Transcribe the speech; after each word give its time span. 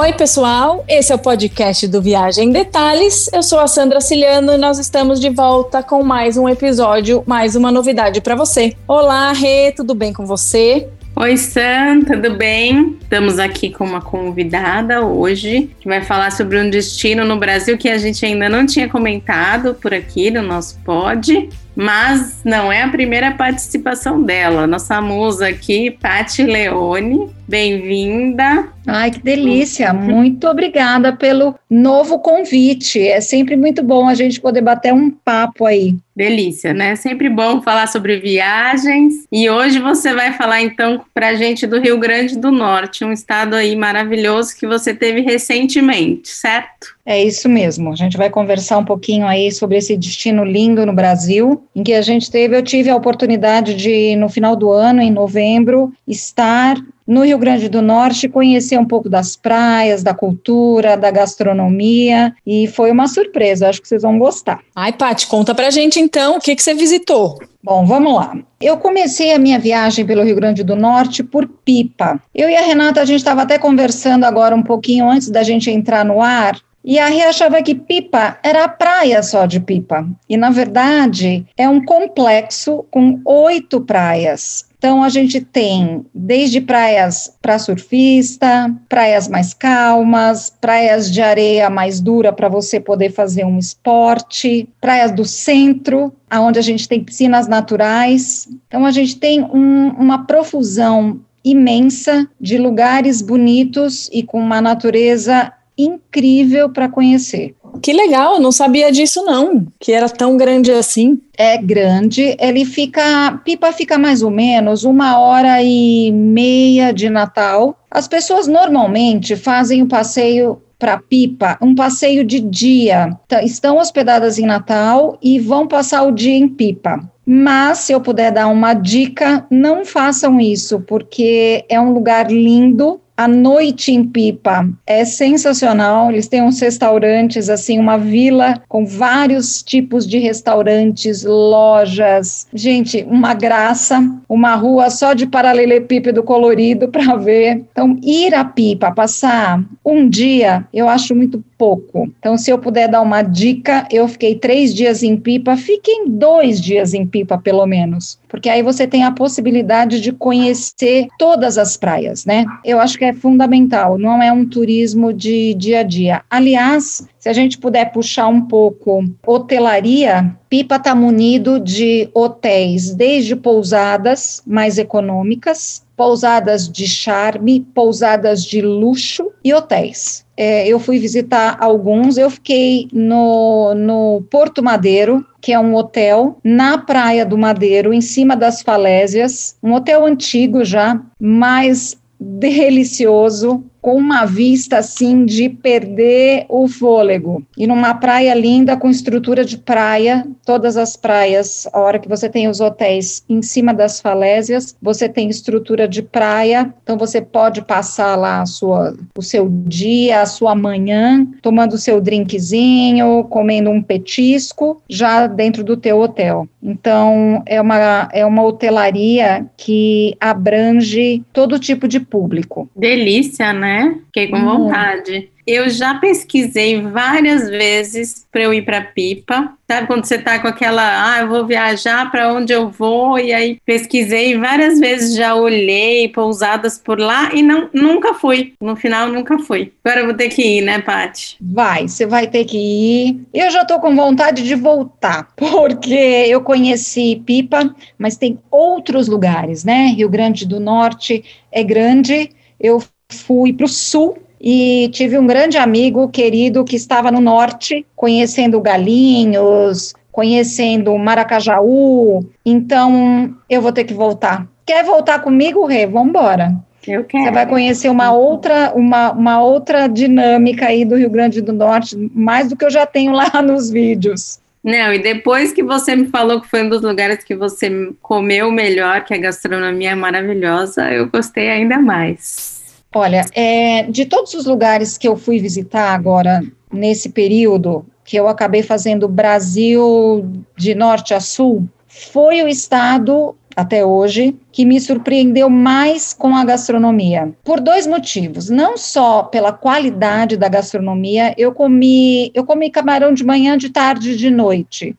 Oi, 0.00 0.14
pessoal. 0.14 0.82
Esse 0.88 1.12
é 1.12 1.14
o 1.14 1.18
podcast 1.18 1.86
do 1.86 2.00
Viagem 2.00 2.48
em 2.48 2.52
Detalhes. 2.52 3.28
Eu 3.34 3.42
sou 3.42 3.58
a 3.58 3.66
Sandra 3.66 4.00
Ciliano 4.00 4.50
e 4.50 4.56
nós 4.56 4.78
estamos 4.78 5.20
de 5.20 5.28
volta 5.28 5.82
com 5.82 6.02
mais 6.02 6.38
um 6.38 6.48
episódio, 6.48 7.22
mais 7.26 7.54
uma 7.54 7.70
novidade 7.70 8.22
para 8.22 8.34
você. 8.34 8.74
Olá, 8.88 9.30
Rê, 9.32 9.72
tudo 9.72 9.94
bem 9.94 10.10
com 10.10 10.24
você? 10.24 10.88
Oi, 11.14 11.36
Sam, 11.36 12.00
tudo 12.06 12.34
bem? 12.34 12.96
Estamos 13.02 13.38
aqui 13.38 13.68
com 13.68 13.84
uma 13.84 14.00
convidada 14.00 15.04
hoje 15.04 15.68
que 15.78 15.86
vai 15.86 16.02
falar 16.02 16.32
sobre 16.32 16.58
um 16.58 16.70
destino 16.70 17.26
no 17.26 17.38
Brasil 17.38 17.76
que 17.76 17.90
a 17.90 17.98
gente 17.98 18.24
ainda 18.24 18.48
não 18.48 18.64
tinha 18.64 18.88
comentado 18.88 19.74
por 19.74 19.92
aqui 19.92 20.30
no 20.30 20.40
nosso 20.40 20.78
pod. 20.78 21.46
Mas 21.74 22.40
não 22.44 22.72
é 22.72 22.82
a 22.82 22.88
primeira 22.88 23.32
participação 23.32 24.22
dela. 24.22 24.66
Nossa 24.66 25.00
musa 25.00 25.48
aqui, 25.48 25.90
Pati 25.90 26.42
Leone, 26.42 27.30
bem-vinda. 27.46 28.68
Ai, 28.86 29.10
que 29.10 29.22
delícia! 29.22 29.92
Muito 29.92 30.48
obrigada 30.48 31.12
pelo 31.12 31.54
novo 31.68 32.18
convite. 32.18 33.00
É 33.06 33.20
sempre 33.20 33.56
muito 33.56 33.82
bom 33.82 34.08
a 34.08 34.14
gente 34.14 34.40
poder 34.40 34.60
bater 34.62 34.92
um 34.92 35.10
papo 35.10 35.64
aí. 35.64 35.96
Delícia, 36.14 36.74
né? 36.74 36.96
Sempre 36.96 37.28
bom 37.28 37.62
falar 37.62 37.86
sobre 37.86 38.18
viagens. 38.18 39.14
E 39.30 39.48
hoje 39.48 39.78
você 39.78 40.12
vai 40.12 40.32
falar 40.32 40.60
então 40.60 41.02
para 41.14 41.28
a 41.28 41.34
gente 41.34 41.66
do 41.66 41.80
Rio 41.80 41.98
Grande 41.98 42.36
do 42.36 42.50
Norte, 42.50 43.04
um 43.04 43.12
estado 43.12 43.54
aí 43.54 43.74
maravilhoso 43.76 44.56
que 44.56 44.66
você 44.66 44.92
teve 44.92 45.20
recentemente, 45.20 46.28
certo? 46.28 46.94
É 47.10 47.20
isso 47.20 47.48
mesmo. 47.48 47.92
A 47.92 47.96
gente 47.96 48.16
vai 48.16 48.30
conversar 48.30 48.78
um 48.78 48.84
pouquinho 48.84 49.26
aí 49.26 49.50
sobre 49.50 49.76
esse 49.76 49.96
destino 49.96 50.44
lindo 50.44 50.86
no 50.86 50.92
Brasil, 50.92 51.60
em 51.74 51.82
que 51.82 51.92
a 51.92 52.02
gente 52.02 52.30
teve, 52.30 52.56
eu 52.56 52.62
tive 52.62 52.88
a 52.88 52.94
oportunidade 52.94 53.74
de 53.74 54.14
no 54.14 54.28
final 54.28 54.54
do 54.54 54.70
ano, 54.70 55.02
em 55.02 55.10
novembro, 55.10 55.92
estar 56.06 56.76
no 57.04 57.24
Rio 57.24 57.36
Grande 57.36 57.68
do 57.68 57.82
Norte, 57.82 58.28
conhecer 58.28 58.78
um 58.78 58.84
pouco 58.84 59.08
das 59.08 59.34
praias, 59.34 60.04
da 60.04 60.14
cultura, 60.14 60.96
da 60.96 61.10
gastronomia, 61.10 62.32
e 62.46 62.68
foi 62.68 62.92
uma 62.92 63.08
surpresa, 63.08 63.68
acho 63.68 63.82
que 63.82 63.88
vocês 63.88 64.02
vão 64.02 64.16
gostar. 64.16 64.60
Ai, 64.76 64.92
Paty, 64.92 65.26
conta 65.26 65.52
pra 65.52 65.68
gente 65.68 65.98
então 65.98 66.36
o 66.36 66.40
que, 66.40 66.54
que 66.54 66.62
você 66.62 66.74
visitou. 66.74 67.40
Bom, 67.60 67.84
vamos 67.84 68.14
lá. 68.14 68.38
Eu 68.60 68.76
comecei 68.76 69.32
a 69.32 69.38
minha 69.38 69.58
viagem 69.58 70.06
pelo 70.06 70.22
Rio 70.22 70.36
Grande 70.36 70.62
do 70.62 70.76
Norte 70.76 71.24
por 71.24 71.48
Pipa. 71.48 72.22
Eu 72.32 72.48
e 72.48 72.56
a 72.56 72.62
Renata, 72.62 73.00
a 73.00 73.04
gente 73.04 73.18
estava 73.18 73.42
até 73.42 73.58
conversando 73.58 74.22
agora 74.22 74.54
um 74.54 74.62
pouquinho 74.62 75.10
antes 75.10 75.28
da 75.28 75.42
gente 75.42 75.68
entrar 75.68 76.04
no 76.04 76.22
ar, 76.22 76.56
e 76.84 76.98
a 76.98 77.06
Ria 77.06 77.28
achava 77.28 77.62
que 77.62 77.74
Pipa 77.74 78.38
era 78.42 78.64
a 78.64 78.68
praia 78.68 79.22
só 79.22 79.44
de 79.46 79.60
Pipa. 79.60 80.08
E, 80.28 80.36
na 80.36 80.50
verdade, 80.50 81.46
é 81.56 81.68
um 81.68 81.84
complexo 81.84 82.84
com 82.90 83.20
oito 83.24 83.82
praias. 83.82 84.64
Então, 84.78 85.04
a 85.04 85.10
gente 85.10 85.42
tem 85.42 86.06
desde 86.14 86.58
praias 86.58 87.36
para 87.42 87.58
surfista, 87.58 88.74
praias 88.88 89.28
mais 89.28 89.52
calmas, 89.52 90.50
praias 90.58 91.12
de 91.12 91.20
areia 91.20 91.68
mais 91.68 92.00
dura 92.00 92.32
para 92.32 92.48
você 92.48 92.80
poder 92.80 93.10
fazer 93.10 93.44
um 93.44 93.58
esporte, 93.58 94.66
praias 94.80 95.12
do 95.12 95.26
centro, 95.26 96.14
onde 96.32 96.58
a 96.58 96.62
gente 96.62 96.88
tem 96.88 97.04
piscinas 97.04 97.46
naturais. 97.46 98.48
Então, 98.68 98.86
a 98.86 98.90
gente 98.90 99.18
tem 99.18 99.42
um, 99.42 99.88
uma 99.98 100.24
profusão 100.24 101.20
imensa 101.44 102.26
de 102.40 102.56
lugares 102.56 103.20
bonitos 103.20 104.08
e 104.10 104.22
com 104.22 104.40
uma 104.40 104.62
natureza 104.62 105.52
incrível 105.84 106.68
para 106.70 106.88
conhecer. 106.88 107.54
Que 107.82 107.92
legal, 107.92 108.40
não 108.40 108.50
sabia 108.50 108.90
disso 108.90 109.24
não, 109.24 109.66
que 109.78 109.92
era 109.92 110.08
tão 110.08 110.36
grande 110.36 110.72
assim. 110.72 111.20
É 111.36 111.56
grande, 111.56 112.36
ele 112.38 112.64
fica, 112.64 113.40
Pipa 113.44 113.72
fica 113.72 113.96
mais 113.96 114.22
ou 114.22 114.30
menos 114.30 114.84
uma 114.84 115.18
hora 115.18 115.62
e 115.62 116.10
meia 116.10 116.92
de 116.92 117.08
Natal. 117.08 117.78
As 117.90 118.08
pessoas 118.08 118.46
normalmente 118.46 119.36
fazem 119.36 119.82
o 119.82 119.86
passeio 119.86 120.60
para 120.78 120.98
Pipa, 120.98 121.58
um 121.60 121.74
passeio 121.74 122.24
de 122.24 122.40
dia. 122.40 123.16
Estão 123.42 123.76
hospedadas 123.76 124.38
em 124.38 124.46
Natal 124.46 125.18
e 125.22 125.38
vão 125.38 125.68
passar 125.68 126.02
o 126.02 126.10
dia 126.10 126.34
em 126.34 126.48
Pipa. 126.48 126.98
Mas, 127.24 127.78
se 127.78 127.92
eu 127.92 128.00
puder 128.00 128.32
dar 128.32 128.48
uma 128.48 128.74
dica, 128.74 129.46
não 129.50 129.84
façam 129.84 130.40
isso, 130.40 130.80
porque 130.80 131.64
é 131.68 131.80
um 131.80 131.92
lugar 131.92 132.28
lindo, 132.32 133.00
a 133.20 133.28
noite 133.28 133.92
em 133.92 134.02
Pipa 134.02 134.66
é 134.86 135.04
sensacional. 135.04 136.10
Eles 136.10 136.26
têm 136.26 136.42
uns 136.42 136.58
restaurantes, 136.58 137.50
assim, 137.50 137.78
uma 137.78 137.98
vila 137.98 138.62
com 138.66 138.86
vários 138.86 139.62
tipos 139.62 140.06
de 140.06 140.16
restaurantes, 140.16 141.22
lojas. 141.22 142.46
Gente, 142.54 143.04
uma 143.06 143.34
graça. 143.34 144.00
Uma 144.26 144.54
rua 144.54 144.88
só 144.88 145.12
de 145.12 145.26
paralelepípedo 145.26 146.22
colorido 146.22 146.88
para 146.88 147.14
ver. 147.16 147.62
Então, 147.70 147.98
ir 148.02 148.34
a 148.34 148.42
Pipa, 148.42 148.90
passar 148.90 149.62
um 149.84 150.08
dia, 150.08 150.64
eu 150.72 150.88
acho 150.88 151.14
muito 151.14 151.44
pouco. 151.60 152.10
Então, 152.18 152.38
se 152.38 152.50
eu 152.50 152.58
puder 152.58 152.88
dar 152.88 153.02
uma 153.02 153.20
dica, 153.20 153.86
eu 153.90 154.08
fiquei 154.08 154.34
três 154.34 154.74
dias 154.74 155.02
em 155.02 155.14
Pipa, 155.14 155.58
fiquem 155.58 156.08
dois 156.08 156.58
dias 156.58 156.94
em 156.94 157.06
Pipa, 157.06 157.36
pelo 157.36 157.66
menos, 157.66 158.18
porque 158.28 158.48
aí 158.48 158.62
você 158.62 158.86
tem 158.86 159.04
a 159.04 159.12
possibilidade 159.12 160.00
de 160.00 160.10
conhecer 160.10 161.08
todas 161.18 161.58
as 161.58 161.76
praias, 161.76 162.24
né? 162.24 162.46
Eu 162.64 162.80
acho 162.80 162.96
que 162.96 163.04
é 163.04 163.09
fundamental, 163.12 163.98
não 163.98 164.22
é 164.22 164.32
um 164.32 164.46
turismo 164.46 165.12
de 165.12 165.54
dia 165.54 165.80
a 165.80 165.82
dia. 165.82 166.22
Aliás, 166.30 167.06
se 167.18 167.28
a 167.28 167.32
gente 167.32 167.58
puder 167.58 167.92
puxar 167.92 168.28
um 168.28 168.42
pouco 168.42 169.04
hotelaria, 169.26 170.34
Pipa 170.48 170.76
está 170.76 170.94
munido 170.94 171.60
de 171.60 172.08
hotéis, 172.14 172.94
desde 172.94 173.36
pousadas 173.36 174.42
mais 174.46 174.78
econômicas, 174.78 175.84
pousadas 175.96 176.66
de 176.66 176.88
charme, 176.88 177.60
pousadas 177.74 178.42
de 178.42 178.62
luxo 178.62 179.30
e 179.44 179.52
hotéis. 179.52 180.24
É, 180.34 180.66
eu 180.66 180.80
fui 180.80 180.98
visitar 180.98 181.58
alguns, 181.60 182.16
eu 182.16 182.30
fiquei 182.30 182.88
no, 182.90 183.74
no 183.74 184.22
Porto 184.30 184.62
Madeiro, 184.62 185.22
que 185.42 185.52
é 185.52 185.60
um 185.60 185.74
hotel 185.74 186.38
na 186.42 186.78
Praia 186.78 187.26
do 187.26 187.36
Madeiro, 187.36 187.92
em 187.92 188.00
cima 188.00 188.34
das 188.34 188.62
falésias, 188.62 189.56
um 189.62 189.74
hotel 189.74 190.06
antigo 190.06 190.64
já, 190.64 190.98
mas 191.20 191.99
delicioso, 192.20 193.64
com 193.80 193.96
uma 193.96 194.24
vista 194.24 194.78
assim 194.78 195.24
de 195.24 195.48
perder 195.48 196.44
o 196.48 196.68
fôlego. 196.68 197.42
E 197.56 197.66
numa 197.66 197.94
praia 197.94 198.34
linda 198.34 198.76
com 198.76 198.90
estrutura 198.90 199.44
de 199.44 199.56
praia, 199.56 200.26
todas 200.44 200.76
as 200.76 200.96
praias, 200.96 201.66
a 201.72 201.80
hora 201.80 201.98
que 201.98 202.08
você 202.08 202.28
tem 202.28 202.48
os 202.48 202.60
hotéis 202.60 203.24
em 203.28 203.42
cima 203.42 203.72
das 203.72 204.00
falésias, 204.00 204.76
você 204.80 205.08
tem 205.08 205.28
estrutura 205.28 205.88
de 205.88 206.02
praia, 206.02 206.72
então 206.82 206.98
você 206.98 207.20
pode 207.20 207.62
passar 207.62 208.16
lá 208.16 208.44
sua, 208.46 208.94
o 209.16 209.22
seu 209.22 209.48
dia, 209.48 210.22
a 210.22 210.26
sua 210.26 210.54
manhã, 210.54 211.26
tomando 211.42 211.74
o 211.74 211.78
seu 211.78 212.00
drinkzinho, 212.00 213.24
comendo 213.24 213.70
um 213.70 213.82
petisco, 213.82 214.82
já 214.88 215.26
dentro 215.26 215.64
do 215.64 215.76
teu 215.76 216.00
hotel. 216.00 216.48
Então, 216.62 217.42
é 217.46 217.60
uma, 217.60 218.08
é 218.12 218.26
uma 218.26 218.42
hotelaria 218.42 219.46
que 219.56 220.14
abrange 220.20 221.22
todo 221.32 221.58
tipo 221.58 221.88
de 221.88 221.98
público. 221.98 222.68
Delícia, 222.76 223.52
né? 223.52 223.69
Né? 223.70 223.94
Fiquei 224.06 224.26
com 224.26 224.36
uhum. 224.36 224.64
vontade. 224.64 225.30
Eu 225.46 225.68
já 225.70 225.94
pesquisei 225.94 226.80
várias 226.82 227.48
vezes 227.48 228.26
para 228.30 228.42
eu 228.42 228.52
ir 228.54 228.62
para 228.62 228.82
Pipa. 228.82 229.52
Sabe 229.68 229.86
quando 229.86 230.04
você 230.04 230.18
tá 230.18 230.38
com 230.38 230.48
aquela, 230.48 231.14
ah, 231.14 231.20
eu 231.20 231.28
vou 231.28 231.46
viajar 231.46 232.10
para 232.10 232.32
onde 232.32 232.52
eu 232.52 232.68
vou 232.68 233.18
e 233.18 233.32
aí 233.32 233.58
pesquisei 233.64 234.36
várias 234.36 234.78
vezes, 234.78 235.16
já 235.16 235.34
olhei 235.34 236.08
pousadas 236.08 236.78
por 236.78 236.98
lá 236.98 237.32
e 237.32 237.42
não 237.42 237.70
nunca 237.72 238.14
fui. 238.14 238.54
No 238.60 238.76
final 238.76 239.08
nunca 239.08 239.38
fui. 239.38 239.72
Agora 239.84 240.00
eu 240.00 240.06
vou 240.06 240.14
ter 240.14 240.28
que 240.28 240.42
ir, 240.42 240.62
né, 240.62 240.80
Pati? 240.80 241.36
Vai, 241.40 241.88
você 241.88 242.06
vai 242.06 242.26
ter 242.26 242.44
que 242.44 242.58
ir. 242.58 243.20
Eu 243.32 243.50
já 243.50 243.64
tô 243.64 243.80
com 243.80 243.94
vontade 243.94 244.42
de 244.42 244.54
voltar, 244.54 245.28
porque 245.36 245.94
eu 246.28 246.40
conheci 246.42 247.22
Pipa, 247.24 247.74
mas 247.96 248.16
tem 248.16 248.38
outros 248.50 249.08
lugares, 249.08 249.64
né? 249.64 249.94
Rio 249.96 250.08
Grande 250.08 250.46
do 250.46 250.60
Norte 250.60 251.24
é 251.50 251.62
grande. 251.62 252.30
Eu 252.60 252.82
fui 253.14 253.52
para 253.52 253.66
o 253.66 253.68
sul 253.68 254.18
e 254.40 254.88
tive 254.92 255.18
um 255.18 255.26
grande 255.26 255.58
amigo 255.58 256.08
querido 256.08 256.64
que 256.64 256.76
estava 256.76 257.10
no 257.10 257.20
norte, 257.20 257.84
conhecendo 257.94 258.60
Galinhos, 258.60 259.92
conhecendo 260.10 260.96
Maracajaú. 260.96 262.24
Então, 262.44 263.34
eu 263.48 263.60
vou 263.60 263.72
ter 263.72 263.84
que 263.84 263.94
voltar. 263.94 264.46
Quer 264.64 264.84
voltar 264.84 265.20
comigo, 265.20 265.66
Rê? 265.66 265.86
Vamos 265.86 266.08
embora. 266.08 266.54
Eu 266.86 267.04
quero. 267.04 267.24
Você 267.24 267.30
vai 267.30 267.46
conhecer 267.46 267.90
uma 267.90 268.12
outra, 268.12 268.72
uma, 268.74 269.12
uma 269.12 269.42
outra 269.42 269.86
dinâmica 269.86 270.66
aí 270.66 270.84
do 270.84 270.96
Rio 270.96 271.10
Grande 271.10 271.42
do 271.42 271.52
Norte, 271.52 271.96
mais 272.14 272.48
do 272.48 272.56
que 272.56 272.64
eu 272.64 272.70
já 272.70 272.86
tenho 272.86 273.12
lá 273.12 273.30
nos 273.42 273.70
vídeos. 273.70 274.40
Não, 274.62 274.92
e 274.92 274.98
depois 274.98 275.52
que 275.52 275.62
você 275.62 275.96
me 275.96 276.06
falou 276.06 276.40
que 276.40 276.48
foi 276.48 276.62
um 276.62 276.68
dos 276.68 276.82
lugares 276.82 277.24
que 277.24 277.34
você 277.34 277.70
comeu 278.02 278.50
melhor, 278.50 279.04
que 279.04 279.14
a 279.14 279.18
gastronomia 279.18 279.90
é 279.90 279.94
maravilhosa, 279.94 280.90
eu 280.90 281.08
gostei 281.08 281.48
ainda 281.48 281.78
mais. 281.78 282.49
Olha, 282.94 283.24
é, 283.34 283.84
de 283.84 284.04
todos 284.04 284.34
os 284.34 284.46
lugares 284.46 284.98
que 284.98 285.06
eu 285.06 285.16
fui 285.16 285.38
visitar 285.38 285.94
agora, 285.94 286.42
nesse 286.72 287.10
período, 287.10 287.86
que 288.04 288.16
eu 288.16 288.26
acabei 288.26 288.62
fazendo 288.62 289.06
Brasil 289.06 290.28
de 290.56 290.74
norte 290.74 291.14
a 291.14 291.20
sul, 291.20 291.68
foi 291.86 292.42
o 292.42 292.48
estado, 292.48 293.36
até 293.54 293.84
hoje 293.84 294.36
que 294.50 294.64
me 294.64 294.80
surpreendeu 294.80 295.48
mais 295.48 296.12
com 296.12 296.34
a 296.34 296.44
gastronomia. 296.44 297.32
Por 297.44 297.60
dois 297.60 297.86
motivos. 297.86 298.48
Não 298.48 298.76
só 298.76 299.22
pela 299.22 299.52
qualidade 299.52 300.36
da 300.36 300.48
gastronomia, 300.48 301.34
eu 301.36 301.52
comi, 301.52 302.32
eu 302.34 302.44
comi 302.44 302.70
camarão 302.70 303.14
de 303.14 303.24
manhã, 303.24 303.56
de 303.56 303.70
tarde 303.70 304.12
e 304.12 304.16
de 304.16 304.30
noite. 304.30 304.96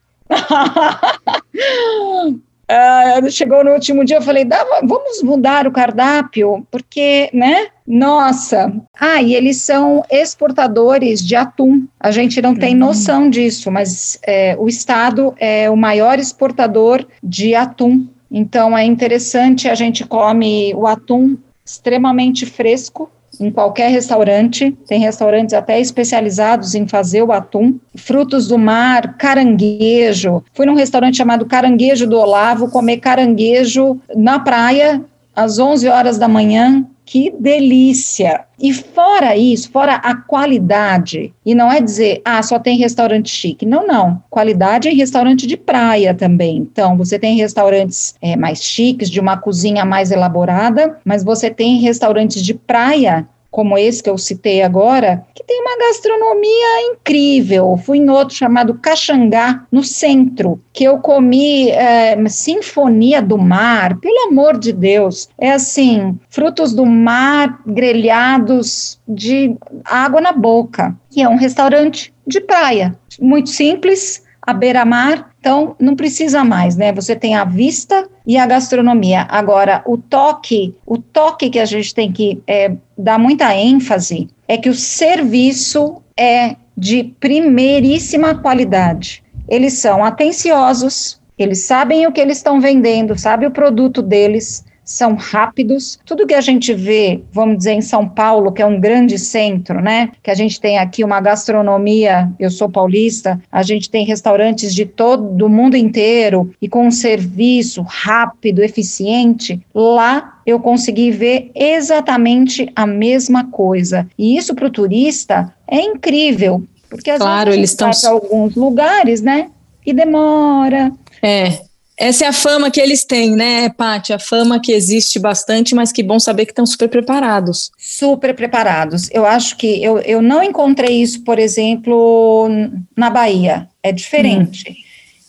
Uh, 2.70 3.28
chegou 3.30 3.62
no 3.62 3.72
último 3.72 4.02
dia, 4.04 4.16
eu 4.16 4.22
falei, 4.22 4.46
vamos 4.82 5.22
mudar 5.22 5.66
o 5.66 5.72
cardápio, 5.72 6.66
porque, 6.70 7.28
né? 7.34 7.68
Nossa! 7.86 8.72
Ah, 8.98 9.20
e 9.20 9.34
eles 9.34 9.58
são 9.58 10.04
exportadores 10.10 11.20
de 11.20 11.34
atum. 11.34 11.86
A 11.98 12.10
gente 12.10 12.40
não 12.40 12.54
tem 12.54 12.74
uhum. 12.74 12.80
noção 12.80 13.28
disso, 13.28 13.70
mas 13.70 14.18
é, 14.26 14.56
o 14.58 14.68
Estado 14.68 15.34
é 15.38 15.68
o 15.68 15.76
maior 15.76 16.18
exportador 16.18 17.06
de 17.22 17.54
atum. 17.54 18.06
Então 18.30 18.76
é 18.76 18.84
interessante, 18.84 19.68
a 19.68 19.74
gente 19.74 20.06
come 20.06 20.72
o 20.74 20.86
atum 20.86 21.36
extremamente 21.64 22.46
fresco, 22.46 23.10
em 23.40 23.50
qualquer 23.50 23.90
restaurante, 23.90 24.76
tem 24.86 25.00
restaurantes 25.00 25.54
até 25.54 25.80
especializados 25.80 26.74
em 26.74 26.86
fazer 26.86 27.22
o 27.22 27.32
atum, 27.32 27.78
frutos 27.94 28.46
do 28.46 28.58
mar, 28.58 29.16
caranguejo. 29.16 30.44
Fui 30.52 30.66
num 30.66 30.74
restaurante 30.74 31.16
chamado 31.16 31.46
Caranguejo 31.46 32.06
do 32.06 32.18
Olavo 32.18 32.70
comer 32.70 32.98
caranguejo 32.98 33.98
na 34.14 34.38
praia 34.38 35.02
às 35.34 35.58
11 35.58 35.88
horas 35.88 36.18
da 36.18 36.28
manhã, 36.28 36.86
que 37.04 37.30
delícia! 37.38 38.44
E 38.58 38.72
fora 38.72 39.36
isso, 39.36 39.70
fora 39.70 39.96
a 39.96 40.14
qualidade, 40.14 41.34
e 41.44 41.54
não 41.54 41.70
é 41.70 41.80
dizer, 41.80 42.22
ah, 42.24 42.40
só 42.42 42.58
tem 42.58 42.78
restaurante 42.78 43.28
chique. 43.28 43.66
Não, 43.66 43.86
não. 43.86 44.22
Qualidade 44.30 44.88
em 44.88 44.94
restaurante 44.94 45.46
de 45.46 45.56
praia 45.56 46.14
também. 46.14 46.58
Então, 46.58 46.96
você 46.96 47.18
tem 47.18 47.36
restaurantes 47.36 48.14
é, 48.22 48.36
mais 48.36 48.62
chiques, 48.62 49.10
de 49.10 49.18
uma 49.18 49.36
cozinha 49.36 49.84
mais 49.84 50.12
elaborada, 50.12 50.96
mas 51.04 51.24
você 51.24 51.50
tem 51.50 51.80
restaurantes 51.80 52.40
de 52.42 52.54
praia 52.54 53.26
como 53.52 53.76
esse 53.76 54.02
que 54.02 54.08
eu 54.08 54.16
citei 54.16 54.62
agora, 54.62 55.24
que 55.34 55.44
tem 55.44 55.60
uma 55.60 55.78
gastronomia 55.78 56.90
incrível. 56.90 57.76
Fui 57.76 57.98
em 57.98 58.08
outro 58.08 58.34
chamado 58.34 58.74
Caxangá, 58.74 59.66
no 59.70 59.84
centro, 59.84 60.58
que 60.72 60.82
eu 60.82 60.98
comi 60.98 61.68
é, 61.68 62.16
Sinfonia 62.28 63.20
do 63.20 63.36
Mar, 63.36 63.98
pelo 64.00 64.28
amor 64.28 64.58
de 64.58 64.72
Deus. 64.72 65.28
É 65.38 65.52
assim, 65.52 66.18
frutos 66.30 66.72
do 66.72 66.86
mar 66.86 67.60
grelhados 67.66 68.98
de 69.06 69.54
água 69.84 70.22
na 70.22 70.32
boca. 70.32 70.96
E 71.14 71.22
é 71.22 71.28
um 71.28 71.36
restaurante 71.36 72.12
de 72.26 72.40
praia, 72.40 72.98
muito 73.20 73.50
simples, 73.50 74.21
à 74.42 74.52
beira-mar, 74.52 75.30
então 75.38 75.76
não 75.78 75.94
precisa 75.94 76.44
mais, 76.44 76.76
né? 76.76 76.92
Você 76.92 77.14
tem 77.14 77.36
a 77.36 77.44
vista 77.44 78.08
e 78.26 78.36
a 78.36 78.44
gastronomia. 78.44 79.26
Agora, 79.30 79.82
o 79.86 79.96
toque, 79.96 80.74
o 80.84 80.98
toque 80.98 81.48
que 81.48 81.60
a 81.60 81.64
gente 81.64 81.94
tem 81.94 82.10
que 82.10 82.42
é, 82.46 82.72
dar 82.98 83.18
muita 83.18 83.54
ênfase 83.54 84.28
é 84.48 84.56
que 84.56 84.68
o 84.68 84.74
serviço 84.74 86.02
é 86.18 86.56
de 86.76 87.04
primeiríssima 87.20 88.34
qualidade. 88.34 89.22
Eles 89.48 89.74
são 89.74 90.04
atenciosos, 90.04 91.20
eles 91.38 91.60
sabem 91.60 92.06
o 92.06 92.12
que 92.12 92.20
eles 92.20 92.38
estão 92.38 92.60
vendendo, 92.60 93.18
sabe 93.18 93.46
o 93.46 93.50
produto 93.50 94.02
deles, 94.02 94.64
são 94.92 95.14
rápidos. 95.14 95.98
Tudo 96.04 96.26
que 96.26 96.34
a 96.34 96.40
gente 96.40 96.74
vê, 96.74 97.22
vamos 97.32 97.58
dizer, 97.58 97.72
em 97.72 97.80
São 97.80 98.08
Paulo, 98.08 98.52
que 98.52 98.62
é 98.62 98.66
um 98.66 98.78
grande 98.78 99.18
centro, 99.18 99.80
né? 99.80 100.10
Que 100.22 100.30
a 100.30 100.34
gente 100.34 100.60
tem 100.60 100.78
aqui 100.78 101.02
uma 101.02 101.20
gastronomia, 101.20 102.30
eu 102.38 102.50
sou 102.50 102.68
paulista, 102.68 103.40
a 103.50 103.62
gente 103.62 103.90
tem 103.90 104.04
restaurantes 104.04 104.74
de 104.74 104.84
todo 104.84 105.46
o 105.46 105.48
mundo 105.48 105.76
inteiro 105.76 106.50
e 106.60 106.68
com 106.68 106.86
um 106.86 106.90
serviço 106.90 107.82
rápido, 107.82 108.62
eficiente. 108.62 109.60
Lá 109.74 110.40
eu 110.44 110.60
consegui 110.60 111.10
ver 111.10 111.50
exatamente 111.54 112.70
a 112.76 112.86
mesma 112.86 113.44
coisa. 113.44 114.06
E 114.18 114.36
isso 114.36 114.54
para 114.54 114.66
o 114.66 114.70
turista 114.70 115.54
é 115.66 115.80
incrível, 115.80 116.62
porque 116.88 117.10
às 117.10 117.18
claro, 117.18 117.46
vezes 117.46 117.58
eles 117.58 117.70
estão 117.70 117.90
para 117.90 118.10
alguns 118.10 118.54
lugares, 118.54 119.22
né? 119.22 119.50
E 119.84 119.92
demora. 119.92 120.92
É, 121.22 121.60
essa 122.02 122.24
é 122.24 122.28
a 122.28 122.32
fama 122.32 122.68
que 122.68 122.80
eles 122.80 123.04
têm, 123.04 123.36
né, 123.36 123.68
Paty? 123.68 124.12
A 124.12 124.18
fama 124.18 124.58
que 124.58 124.72
existe 124.72 125.20
bastante, 125.20 125.72
mas 125.72 125.92
que 125.92 126.02
bom 126.02 126.18
saber 126.18 126.46
que 126.46 126.50
estão 126.50 126.66
super 126.66 126.88
preparados. 126.88 127.70
Super 127.78 128.34
preparados. 128.34 129.08
Eu 129.12 129.24
acho 129.24 129.56
que 129.56 129.80
eu, 129.80 129.98
eu 130.00 130.20
não 130.20 130.42
encontrei 130.42 131.00
isso, 131.00 131.22
por 131.22 131.38
exemplo, 131.38 132.48
na 132.96 133.08
Bahia. 133.08 133.68
É 133.80 133.92
diferente. 133.92 134.68
Hum. 134.68 134.74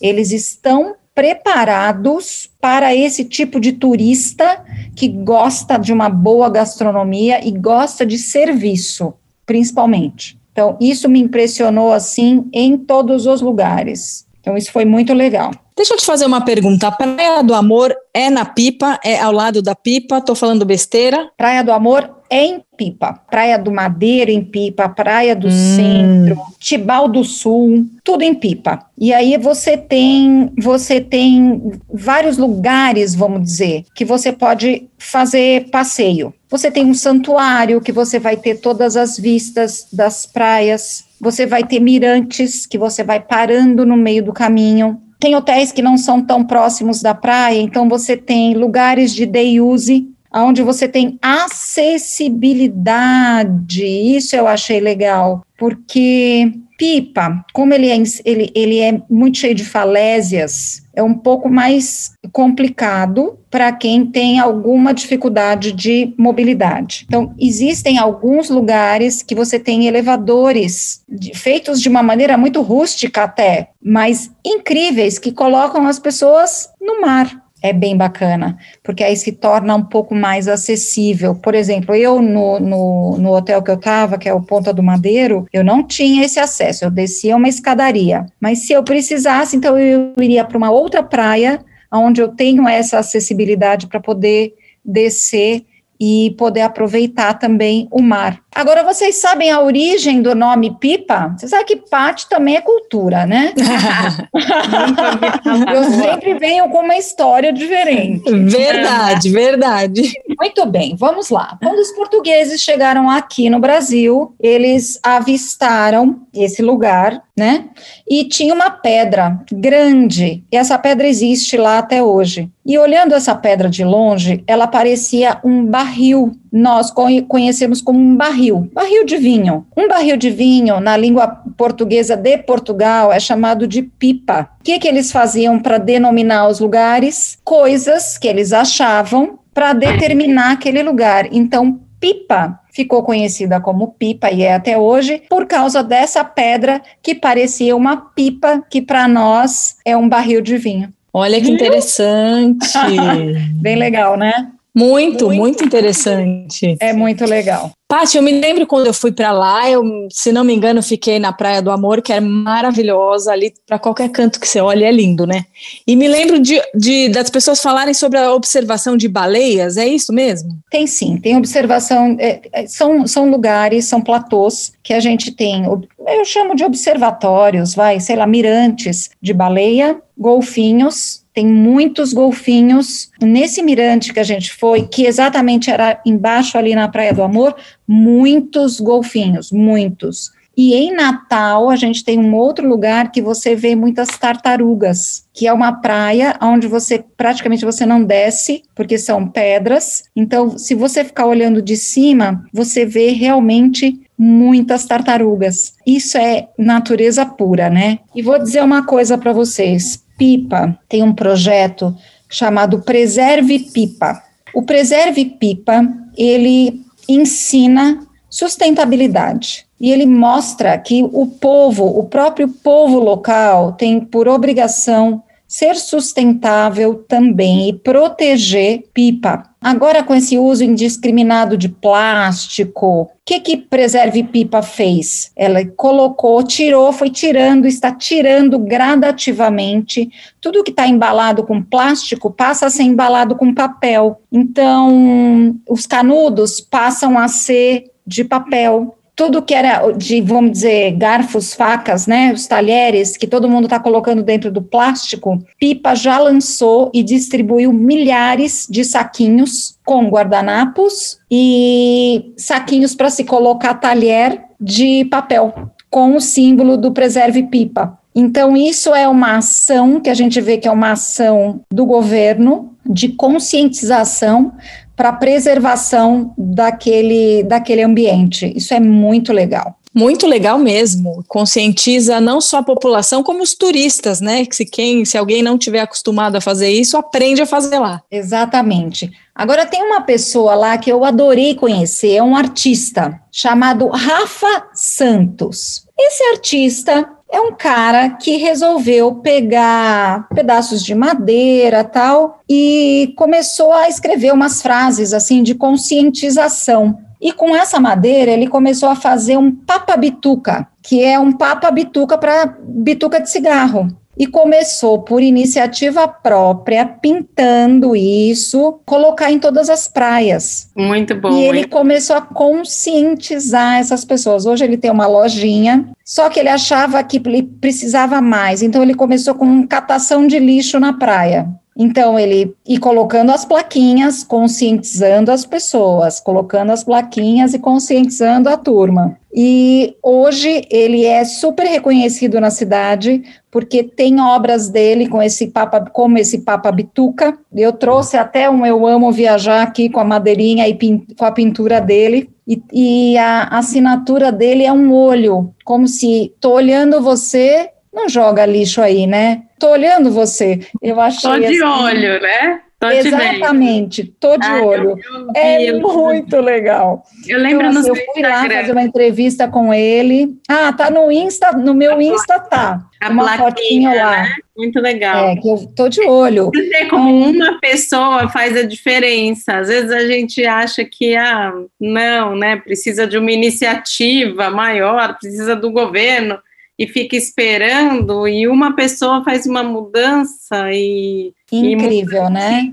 Eles 0.00 0.32
estão 0.32 0.96
preparados 1.14 2.50
para 2.60 2.92
esse 2.92 3.24
tipo 3.24 3.60
de 3.60 3.74
turista 3.74 4.64
que 4.96 5.06
gosta 5.06 5.76
de 5.76 5.92
uma 5.92 6.08
boa 6.08 6.50
gastronomia 6.50 7.46
e 7.46 7.52
gosta 7.52 8.04
de 8.04 8.18
serviço, 8.18 9.14
principalmente. 9.46 10.36
Então, 10.50 10.76
isso 10.80 11.08
me 11.08 11.20
impressionou 11.20 11.92
assim 11.92 12.48
em 12.52 12.76
todos 12.76 13.26
os 13.26 13.40
lugares. 13.40 14.26
Então, 14.44 14.58
isso 14.58 14.70
foi 14.70 14.84
muito 14.84 15.14
legal. 15.14 15.52
Deixa 15.74 15.94
eu 15.94 15.96
te 15.96 16.04
fazer 16.04 16.26
uma 16.26 16.44
pergunta. 16.44 16.86
A 16.86 16.92
Praia 16.92 17.42
do 17.42 17.54
Amor 17.54 17.96
é 18.12 18.28
na 18.28 18.44
Pipa? 18.44 19.00
É 19.02 19.18
ao 19.18 19.32
lado 19.32 19.62
da 19.62 19.74
Pipa? 19.74 20.20
Tô 20.20 20.34
falando 20.34 20.66
besteira? 20.66 21.30
Praia 21.34 21.64
do 21.64 21.72
Amor 21.72 22.10
é 22.28 22.44
em 22.44 22.62
Pipa. 22.76 23.14
Praia 23.30 23.56
do 23.56 23.72
Madeiro 23.72 24.30
em 24.30 24.44
Pipa, 24.44 24.88
Praia 24.88 25.34
do 25.34 25.46
hum. 25.46 25.76
Centro, 25.76 26.36
Tibau 26.58 27.08
do 27.08 27.24
Sul, 27.24 27.86
tudo 28.02 28.22
em 28.22 28.34
Pipa. 28.34 28.86
E 28.98 29.14
aí 29.14 29.38
você 29.38 29.76
tem, 29.76 30.52
você 30.60 31.00
tem 31.00 31.72
vários 31.92 32.36
lugares, 32.36 33.14
vamos 33.14 33.42
dizer, 33.42 33.84
que 33.94 34.04
você 34.04 34.32
pode 34.32 34.88
fazer 34.98 35.70
passeio. 35.70 36.34
Você 36.50 36.70
tem 36.70 36.84
um 36.84 36.94
santuário 36.94 37.80
que 37.80 37.92
você 37.92 38.18
vai 38.18 38.36
ter 38.36 38.60
todas 38.60 38.96
as 38.96 39.18
vistas 39.18 39.86
das 39.92 40.26
praias. 40.26 41.04
Você 41.24 41.44
vai 41.46 41.64
ter 41.64 41.80
mirantes 41.80 42.66
que 42.66 42.76
você 42.76 43.02
vai 43.02 43.18
parando 43.18 43.86
no 43.86 43.96
meio 43.96 44.22
do 44.22 44.30
caminho. 44.30 45.00
Tem 45.18 45.34
hotéis 45.34 45.72
que 45.72 45.80
não 45.80 45.96
são 45.96 46.20
tão 46.20 46.44
próximos 46.44 47.00
da 47.00 47.14
praia, 47.14 47.62
então 47.62 47.88
você 47.88 48.14
tem 48.14 48.52
lugares 48.52 49.14
de 49.14 49.24
day 49.24 49.58
use, 49.58 50.06
onde 50.30 50.62
você 50.62 50.86
tem 50.86 51.18
acessibilidade. 51.22 53.86
Isso 53.86 54.36
eu 54.36 54.46
achei 54.46 54.80
legal, 54.80 55.42
porque 55.56 56.52
Pipa, 56.76 57.44
como 57.52 57.72
ele 57.72 57.88
é, 57.88 58.02
ele, 58.24 58.50
ele 58.54 58.80
é 58.80 59.00
muito 59.08 59.38
cheio 59.38 59.54
de 59.54 59.64
falésias, 59.64 60.82
é 60.94 61.02
um 61.02 61.14
pouco 61.14 61.48
mais 61.48 62.12
complicado 62.32 63.38
para 63.50 63.70
quem 63.72 64.06
tem 64.06 64.38
alguma 64.38 64.92
dificuldade 64.92 65.72
de 65.72 66.12
mobilidade. 66.18 67.04
Então, 67.06 67.34
existem 67.38 67.98
alguns 67.98 68.50
lugares 68.50 69.22
que 69.22 69.34
você 69.34 69.58
tem 69.58 69.86
elevadores 69.86 71.02
de, 71.08 71.36
feitos 71.36 71.80
de 71.80 71.88
uma 71.88 72.02
maneira 72.02 72.36
muito 72.36 72.62
rústica 72.62 73.24
até, 73.24 73.70
mas 73.82 74.30
incríveis, 74.44 75.18
que 75.18 75.32
colocam 75.32 75.86
as 75.86 75.98
pessoas 75.98 76.70
no 76.80 77.00
mar 77.00 77.43
é 77.64 77.72
bem 77.72 77.96
bacana, 77.96 78.58
porque 78.82 79.02
aí 79.02 79.16
se 79.16 79.32
torna 79.32 79.74
um 79.74 79.82
pouco 79.82 80.14
mais 80.14 80.48
acessível. 80.48 81.34
Por 81.34 81.54
exemplo, 81.54 81.94
eu 81.94 82.20
no, 82.20 82.60
no, 82.60 83.16
no 83.16 83.34
hotel 83.34 83.62
que 83.62 83.70
eu 83.70 83.76
estava, 83.76 84.18
que 84.18 84.28
é 84.28 84.34
o 84.34 84.42
Ponta 84.42 84.70
do 84.70 84.82
Madeiro, 84.82 85.46
eu 85.50 85.64
não 85.64 85.82
tinha 85.82 86.26
esse 86.26 86.38
acesso, 86.38 86.84
eu 86.84 86.90
descia 86.90 87.34
uma 87.34 87.48
escadaria. 87.48 88.26
Mas 88.38 88.66
se 88.66 88.74
eu 88.74 88.82
precisasse, 88.84 89.56
então 89.56 89.78
eu 89.78 90.12
iria 90.20 90.44
para 90.44 90.58
uma 90.58 90.70
outra 90.70 91.02
praia, 91.02 91.64
onde 91.90 92.20
eu 92.20 92.28
tenho 92.28 92.68
essa 92.68 92.98
acessibilidade 92.98 93.86
para 93.86 93.98
poder 93.98 94.52
descer 94.84 95.64
e 96.00 96.34
poder 96.36 96.62
aproveitar 96.62 97.34
também 97.34 97.88
o 97.90 98.02
mar. 98.02 98.40
Agora, 98.54 98.84
vocês 98.84 99.16
sabem 99.16 99.50
a 99.50 99.60
origem 99.60 100.22
do 100.22 100.34
nome 100.34 100.76
pipa? 100.78 101.34
Você 101.36 101.48
sabe 101.48 101.64
que 101.64 101.76
pate 101.76 102.28
também 102.28 102.56
é 102.56 102.60
cultura, 102.60 103.26
né? 103.26 103.52
Eu 105.74 105.84
sempre 105.84 106.34
venho 106.38 106.68
com 106.68 106.78
uma 106.78 106.96
história 106.96 107.52
diferente. 107.52 108.30
Verdade, 108.30 109.30
verdade. 109.30 110.12
Muito 110.38 110.66
bem, 110.66 110.94
vamos 110.96 111.30
lá. 111.30 111.58
Quando 111.60 111.78
os 111.78 111.90
portugueses 111.92 112.60
chegaram 112.60 113.10
aqui 113.10 113.50
no 113.50 113.58
Brasil, 113.58 114.34
eles 114.40 115.00
avistaram 115.02 116.20
esse 116.32 116.62
lugar, 116.62 117.22
né? 117.36 117.64
E 118.08 118.24
tinha 118.24 118.54
uma 118.54 118.70
pedra 118.70 119.40
grande, 119.50 120.44
e 120.50 120.56
essa 120.56 120.78
pedra 120.78 121.06
existe 121.06 121.56
lá 121.56 121.78
até 121.78 122.02
hoje. 122.02 122.50
E 122.66 122.78
olhando 122.78 123.14
essa 123.14 123.34
pedra 123.34 123.68
de 123.68 123.84
longe, 123.84 124.42
ela 124.46 124.66
parecia 124.66 125.38
um 125.44 125.66
barril 125.84 126.32
nós 126.50 126.90
conhecemos 127.28 127.82
como 127.82 127.98
um 127.98 128.16
barril, 128.16 128.70
barril 128.72 129.04
de 129.04 129.16
vinho. 129.16 129.66
Um 129.76 129.88
barril 129.88 130.16
de 130.16 130.30
vinho, 130.30 130.80
na 130.80 130.96
língua 130.96 131.26
portuguesa 131.56 132.16
de 132.16 132.38
Portugal, 132.38 133.12
é 133.12 133.20
chamado 133.20 133.66
de 133.66 133.82
pipa. 133.82 134.48
O 134.60 134.64
que, 134.64 134.78
que 134.78 134.88
eles 134.88 135.12
faziam 135.12 135.58
para 135.58 135.78
denominar 135.78 136.48
os 136.48 136.60
lugares? 136.60 137.38
Coisas 137.44 138.16
que 138.16 138.28
eles 138.28 138.52
achavam 138.52 139.38
para 139.52 139.72
determinar 139.72 140.52
aquele 140.52 140.82
lugar. 140.82 141.28
Então, 141.32 141.80
pipa 142.00 142.60
ficou 142.72 143.02
conhecida 143.02 143.60
como 143.60 143.92
pipa 143.92 144.30
e 144.30 144.42
é 144.42 144.54
até 144.54 144.76
hoje 144.76 145.22
por 145.28 145.46
causa 145.46 145.82
dessa 145.82 146.24
pedra 146.24 146.82
que 147.02 147.14
parecia 147.14 147.76
uma 147.76 147.96
pipa 147.96 148.64
que 148.68 148.82
para 148.82 149.06
nós 149.06 149.76
é 149.84 149.96
um 149.96 150.08
barril 150.08 150.40
de 150.40 150.56
vinho. 150.56 150.92
Olha 151.12 151.40
que 151.40 151.48
interessante. 151.48 152.68
Bem 153.62 153.76
legal, 153.76 154.16
né? 154.16 154.50
Muito, 154.74 155.26
muito, 155.26 155.40
muito 155.40 155.64
interessante. 155.64 156.76
É 156.80 156.92
muito 156.92 157.24
legal. 157.24 157.70
Paty, 157.86 158.16
eu 158.16 158.22
me 158.24 158.32
lembro 158.32 158.66
quando 158.66 158.86
eu 158.86 158.94
fui 158.94 159.12
para 159.12 159.30
lá, 159.30 159.70
eu, 159.70 159.84
se 160.10 160.32
não 160.32 160.42
me 160.42 160.52
engano, 160.52 160.82
fiquei 160.82 161.20
na 161.20 161.32
Praia 161.32 161.62
do 161.62 161.70
Amor, 161.70 162.02
que 162.02 162.12
é 162.12 162.18
maravilhosa 162.18 163.30
ali, 163.30 163.52
para 163.64 163.78
qualquer 163.78 164.08
canto 164.08 164.40
que 164.40 164.48
você 164.48 164.60
olhe, 164.60 164.82
é 164.82 164.90
lindo, 164.90 165.26
né? 165.26 165.44
E 165.86 165.94
me 165.94 166.08
lembro 166.08 166.40
de, 166.40 166.60
de, 166.74 167.08
das 167.10 167.30
pessoas 167.30 167.62
falarem 167.62 167.94
sobre 167.94 168.18
a 168.18 168.34
observação 168.34 168.96
de 168.96 169.06
baleias, 169.06 169.76
é 169.76 169.86
isso 169.86 170.12
mesmo? 170.12 170.58
Tem 170.70 170.88
sim, 170.88 171.18
tem 171.18 171.36
observação, 171.36 172.16
é, 172.18 172.40
é 172.52 172.66
são, 172.66 173.06
são 173.06 173.30
lugares, 173.30 173.84
são 173.84 174.00
platôs 174.00 174.72
que 174.82 174.92
a 174.92 174.98
gente 174.98 175.30
tem, 175.30 175.64
eu 175.64 176.24
chamo 176.24 176.56
de 176.56 176.64
observatórios, 176.64 177.74
vai, 177.76 178.00
sei 178.00 178.16
lá, 178.16 178.26
mirantes 178.26 179.10
de 179.22 179.32
baleia, 179.32 180.00
golfinhos, 180.18 181.23
tem 181.34 181.46
muitos 181.46 182.12
golfinhos. 182.12 183.10
Nesse 183.20 183.62
mirante 183.62 184.12
que 184.12 184.20
a 184.20 184.24
gente 184.24 184.54
foi, 184.54 184.86
que 184.86 185.04
exatamente 185.04 185.70
era 185.70 186.00
embaixo 186.06 186.56
ali 186.56 186.74
na 186.74 186.88
Praia 186.88 187.12
do 187.12 187.22
Amor, 187.22 187.56
muitos 187.86 188.80
golfinhos, 188.80 189.50
muitos. 189.50 190.30
E 190.56 190.72
em 190.74 190.94
Natal, 190.94 191.68
a 191.68 191.74
gente 191.74 192.04
tem 192.04 192.16
um 192.16 192.32
outro 192.34 192.68
lugar 192.68 193.10
que 193.10 193.20
você 193.20 193.56
vê 193.56 193.74
muitas 193.74 194.06
tartarugas, 194.16 195.24
que 195.32 195.48
é 195.48 195.52
uma 195.52 195.80
praia 195.80 196.36
onde 196.40 196.68
você 196.68 197.04
praticamente 197.16 197.64
você 197.64 197.84
não 197.84 198.04
desce, 198.04 198.62
porque 198.72 198.96
são 198.96 199.26
pedras. 199.26 200.04
Então, 200.14 200.56
se 200.56 200.74
você 200.76 201.02
ficar 201.02 201.26
olhando 201.26 201.60
de 201.60 201.76
cima, 201.76 202.44
você 202.52 202.86
vê 202.86 203.08
realmente 203.08 204.00
muitas 204.16 204.84
tartarugas. 204.86 205.74
Isso 205.84 206.16
é 206.16 206.48
natureza 206.56 207.26
pura, 207.26 207.68
né? 207.68 207.98
E 208.14 208.22
vou 208.22 208.38
dizer 208.38 208.62
uma 208.62 208.86
coisa 208.86 209.18
para 209.18 209.32
vocês. 209.32 210.03
Pipa 210.16 210.78
tem 210.88 211.02
um 211.02 211.12
projeto 211.12 211.94
chamado 212.28 212.82
Preserve 212.82 213.58
Pipa. 213.58 214.22
O 214.54 214.62
Preserve 214.62 215.24
Pipa, 215.24 215.86
ele 216.16 216.82
ensina 217.08 218.06
sustentabilidade. 218.30 219.66
E 219.80 219.92
ele 219.92 220.06
mostra 220.06 220.78
que 220.78 221.02
o 221.02 221.26
povo, 221.26 221.84
o 221.84 222.04
próprio 222.04 222.48
povo 222.48 222.98
local, 222.98 223.72
tem 223.72 224.00
por 224.00 224.28
obrigação 224.28 225.22
ser 225.46 225.76
sustentável 225.76 226.94
também 226.94 227.68
e 227.68 227.72
proteger 227.72 228.84
pipa. 228.92 229.44
Agora, 229.60 230.02
com 230.02 230.14
esse 230.14 230.36
uso 230.36 230.62
indiscriminado 230.62 231.56
de 231.56 231.68
plástico, 231.68 233.02
o 233.02 233.10
que 233.24 233.40
que 233.40 233.56
Preserve 233.56 234.22
Pipa 234.24 234.60
fez? 234.60 235.32
Ela 235.34 235.64
colocou, 235.64 236.42
tirou, 236.42 236.92
foi 236.92 237.08
tirando, 237.08 237.66
está 237.66 237.90
tirando 237.90 238.58
gradativamente 238.58 240.10
tudo 240.40 240.62
que 240.62 240.70
está 240.70 240.86
embalado 240.86 241.44
com 241.44 241.62
plástico 241.62 242.30
passa 242.30 242.66
a 242.66 242.70
ser 242.70 242.82
embalado 242.82 243.34
com 243.36 243.54
papel. 243.54 244.20
Então, 244.30 245.58
os 245.68 245.86
canudos 245.86 246.60
passam 246.60 247.18
a 247.18 247.26
ser 247.28 247.90
de 248.06 248.22
papel 248.24 248.94
tudo 249.16 249.42
que 249.42 249.54
era 249.54 249.92
de, 249.92 250.20
vamos 250.20 250.52
dizer, 250.52 250.92
garfos, 250.92 251.54
facas, 251.54 252.06
né, 252.06 252.32
os 252.32 252.46
talheres 252.46 253.16
que 253.16 253.26
todo 253.26 253.48
mundo 253.48 253.64
está 253.64 253.78
colocando 253.78 254.22
dentro 254.22 254.50
do 254.50 254.60
plástico, 254.60 255.38
Pipa 255.58 255.94
já 255.94 256.18
lançou 256.18 256.90
e 256.92 257.02
distribuiu 257.02 257.72
milhares 257.72 258.66
de 258.68 258.84
saquinhos 258.84 259.78
com 259.84 260.08
guardanapos 260.08 261.18
e 261.30 262.32
saquinhos 262.36 262.94
para 262.94 263.10
se 263.10 263.24
colocar 263.24 263.74
talher 263.74 264.42
de 264.60 265.04
papel 265.06 265.70
com 265.90 266.16
o 266.16 266.20
símbolo 266.20 266.76
do 266.76 266.90
Preserve 266.90 267.44
Pipa. 267.44 267.98
Então, 268.14 268.56
isso 268.56 268.94
é 268.94 269.08
uma 269.08 269.36
ação 269.38 270.00
que 270.00 270.08
a 270.08 270.14
gente 270.14 270.40
vê 270.40 270.56
que 270.56 270.68
é 270.68 270.70
uma 270.70 270.92
ação 270.92 271.60
do 271.70 271.84
governo 271.84 272.74
de 272.86 273.08
conscientização 273.08 274.52
para 274.96 275.12
preservação 275.12 276.32
daquele, 276.36 277.42
daquele 277.42 277.82
ambiente. 277.82 278.52
Isso 278.56 278.72
é 278.74 278.80
muito 278.80 279.32
legal. 279.32 279.76
Muito 279.94 280.26
legal 280.26 280.58
mesmo. 280.58 281.24
Conscientiza 281.28 282.20
não 282.20 282.40
só 282.40 282.58
a 282.58 282.62
população, 282.64 283.22
como 283.22 283.42
os 283.44 283.54
turistas, 283.54 284.20
né? 284.20 284.44
Que 284.44 284.56
se, 284.56 284.64
quem, 284.64 285.04
se 285.04 285.16
alguém 285.16 285.40
não 285.40 285.56
tiver 285.56 285.80
acostumado 285.80 286.34
a 286.34 286.40
fazer 286.40 286.68
isso, 286.68 286.96
aprende 286.96 287.40
a 287.42 287.46
fazer 287.46 287.78
lá. 287.78 288.02
Exatamente. 288.10 289.12
Agora 289.32 289.64
tem 289.64 289.82
uma 289.82 290.00
pessoa 290.00 290.56
lá 290.56 290.76
que 290.78 290.90
eu 290.90 291.04
adorei 291.04 291.54
conhecer, 291.54 292.14
é 292.14 292.22
um 292.22 292.36
artista 292.36 293.20
chamado 293.30 293.86
Rafa 293.86 294.68
Santos. 294.74 295.86
Esse 295.96 296.24
artista 296.24 297.08
é 297.30 297.40
um 297.40 297.52
cara 297.52 298.10
que 298.10 298.36
resolveu 298.36 299.16
pegar 299.16 300.28
pedaços 300.28 300.84
de 300.84 300.94
madeira 300.94 301.82
tal 301.82 302.40
e 302.48 303.12
começou 303.16 303.72
a 303.72 303.88
escrever 303.88 304.32
umas 304.32 304.62
frases 304.62 305.12
assim 305.12 305.42
de 305.42 305.54
conscientização. 305.54 306.98
E 307.20 307.32
com 307.32 307.56
essa 307.56 307.80
madeira 307.80 308.30
ele 308.30 308.46
começou 308.46 308.88
a 308.88 308.96
fazer 308.96 309.36
um 309.36 309.50
papa 309.50 309.96
bituca, 309.96 310.68
que 310.82 311.02
é 311.02 311.18
um 311.18 311.32
papa 311.32 311.70
bituca 311.70 312.18
para 312.18 312.54
bituca 312.62 313.20
de 313.20 313.30
cigarro 313.30 313.88
e 314.18 314.26
começou 314.26 315.02
por 315.02 315.22
iniciativa 315.22 316.06
própria, 316.06 316.86
pintando 316.86 317.96
isso, 317.96 318.80
colocar 318.84 319.30
em 319.30 319.38
todas 319.38 319.68
as 319.68 319.88
praias. 319.88 320.68
Muito 320.76 321.14
bom. 321.14 321.32
E 321.32 321.44
ele 321.44 321.58
hein? 321.60 321.68
começou 321.68 322.16
a 322.16 322.20
conscientizar 322.20 323.78
essas 323.78 324.04
pessoas. 324.04 324.46
Hoje 324.46 324.64
ele 324.64 324.76
tem 324.76 324.90
uma 324.90 325.06
lojinha, 325.06 325.88
só 326.04 326.28
que 326.28 326.38
ele 326.38 326.48
achava 326.48 327.02
que 327.02 327.20
ele 327.24 327.42
precisava 327.42 328.20
mais, 328.20 328.62
então 328.62 328.82
ele 328.82 328.94
começou 328.94 329.34
com 329.34 329.66
catação 329.66 330.26
de 330.26 330.38
lixo 330.38 330.78
na 330.78 330.92
praia. 330.92 331.48
Então, 331.76 332.18
ele 332.18 332.54
e 332.66 332.78
colocando 332.78 333.30
as 333.30 333.44
plaquinhas, 333.44 334.22
conscientizando 334.22 335.32
as 335.32 335.44
pessoas, 335.44 336.20
colocando 336.20 336.70
as 336.70 336.84
plaquinhas 336.84 337.52
e 337.52 337.58
conscientizando 337.58 338.48
a 338.48 338.56
turma. 338.56 339.18
E 339.36 339.96
hoje 340.00 340.62
ele 340.70 341.04
é 341.04 341.24
super 341.24 341.66
reconhecido 341.66 342.40
na 342.40 342.50
cidade 342.50 343.22
porque 343.50 343.82
tem 343.82 344.20
obras 344.20 344.68
dele 344.68 345.08
com 345.08 345.20
esse 345.20 345.48
papa, 345.48 345.80
como 345.80 346.18
esse 346.18 346.38
Papa 346.38 346.70
Bituca. 346.70 347.36
Eu 347.52 347.72
trouxe 347.72 348.16
até 348.16 348.48
um 348.48 348.64
Eu 348.64 348.86
Amo 348.86 349.10
Viajar 349.10 349.62
aqui 349.62 349.88
com 349.88 349.98
a 349.98 350.04
madeirinha 350.04 350.68
e 350.68 350.78
com 351.16 351.24
a 351.24 351.32
pintura 351.32 351.80
dele. 351.80 352.30
E, 352.46 352.62
e 352.72 353.18
a 353.18 353.44
assinatura 353.48 354.30
dele 354.30 354.64
é 354.64 354.72
um 354.72 354.92
olho, 354.92 355.52
como 355.64 355.88
se 355.88 356.32
tô 356.40 356.52
olhando 356.52 357.00
você, 357.00 357.70
não 357.94 358.08
joga 358.08 358.44
lixo 358.44 358.82
aí, 358.82 359.06
né? 359.06 359.42
Tô 359.58 359.70
olhando 359.70 360.10
você. 360.10 360.60
Eu 360.82 361.00
achei. 361.00 361.30
Tô 361.30 361.38
de 361.38 361.46
assim, 361.46 361.62
olho, 361.62 362.20
né? 362.20 362.60
Tô 362.84 362.90
Exatamente, 362.90 364.04
tô 364.20 364.36
de 364.36 364.46
ah, 364.46 364.62
olho. 364.62 364.90
Eu, 364.90 365.20
eu 365.24 365.30
é 365.34 365.72
muito 365.72 366.38
legal. 366.38 367.02
Eu 367.26 367.38
lembro 367.38 367.66
então, 367.66 367.80
assim, 367.80 367.88
no 367.88 367.96
Eu 367.96 368.04
fui 368.12 368.20
Instagram. 368.20 368.28
lá 368.28 368.60
fazer 368.60 368.72
uma 368.72 368.82
entrevista 368.82 369.48
com 369.48 369.72
ele. 369.72 370.36
Ah, 370.46 370.70
tá 370.70 370.90
no 370.90 371.10
Insta, 371.10 371.52
no 371.52 371.72
meu 371.72 371.98
Insta 371.98 372.38
tá. 372.40 372.80
A 373.00 373.08
uma 373.08 373.38
fotinha 373.38 373.94
lá. 373.94 374.22
Né? 374.24 374.34
Muito 374.54 374.80
legal. 374.80 375.28
É, 375.28 375.36
que 375.36 375.48
eu 375.48 375.66
tô 375.74 375.88
de 375.88 376.02
olho. 376.02 376.50
Você 376.54 376.84
como 376.86 377.10
uma 377.10 377.58
pessoa 377.58 378.28
faz 378.28 378.54
a 378.54 378.62
diferença. 378.62 379.58
Às 379.58 379.68
vezes 379.68 379.90
a 379.90 380.06
gente 380.06 380.44
acha 380.44 380.84
que, 380.84 381.16
ah, 381.16 381.54
não, 381.80 382.36
né? 382.36 382.56
Precisa 382.56 383.06
de 383.06 383.16
uma 383.16 383.32
iniciativa 383.32 384.50
maior, 384.50 385.16
precisa 385.18 385.56
do 385.56 385.70
governo 385.70 386.38
e 386.78 386.86
fica 386.86 387.16
esperando 387.16 388.26
e 388.26 388.48
uma 388.48 388.74
pessoa 388.74 389.22
faz 389.24 389.46
uma 389.46 389.62
mudança 389.62 390.70
e 390.72 391.32
incrível, 391.52 392.24
e 392.26 392.30
né? 392.30 392.72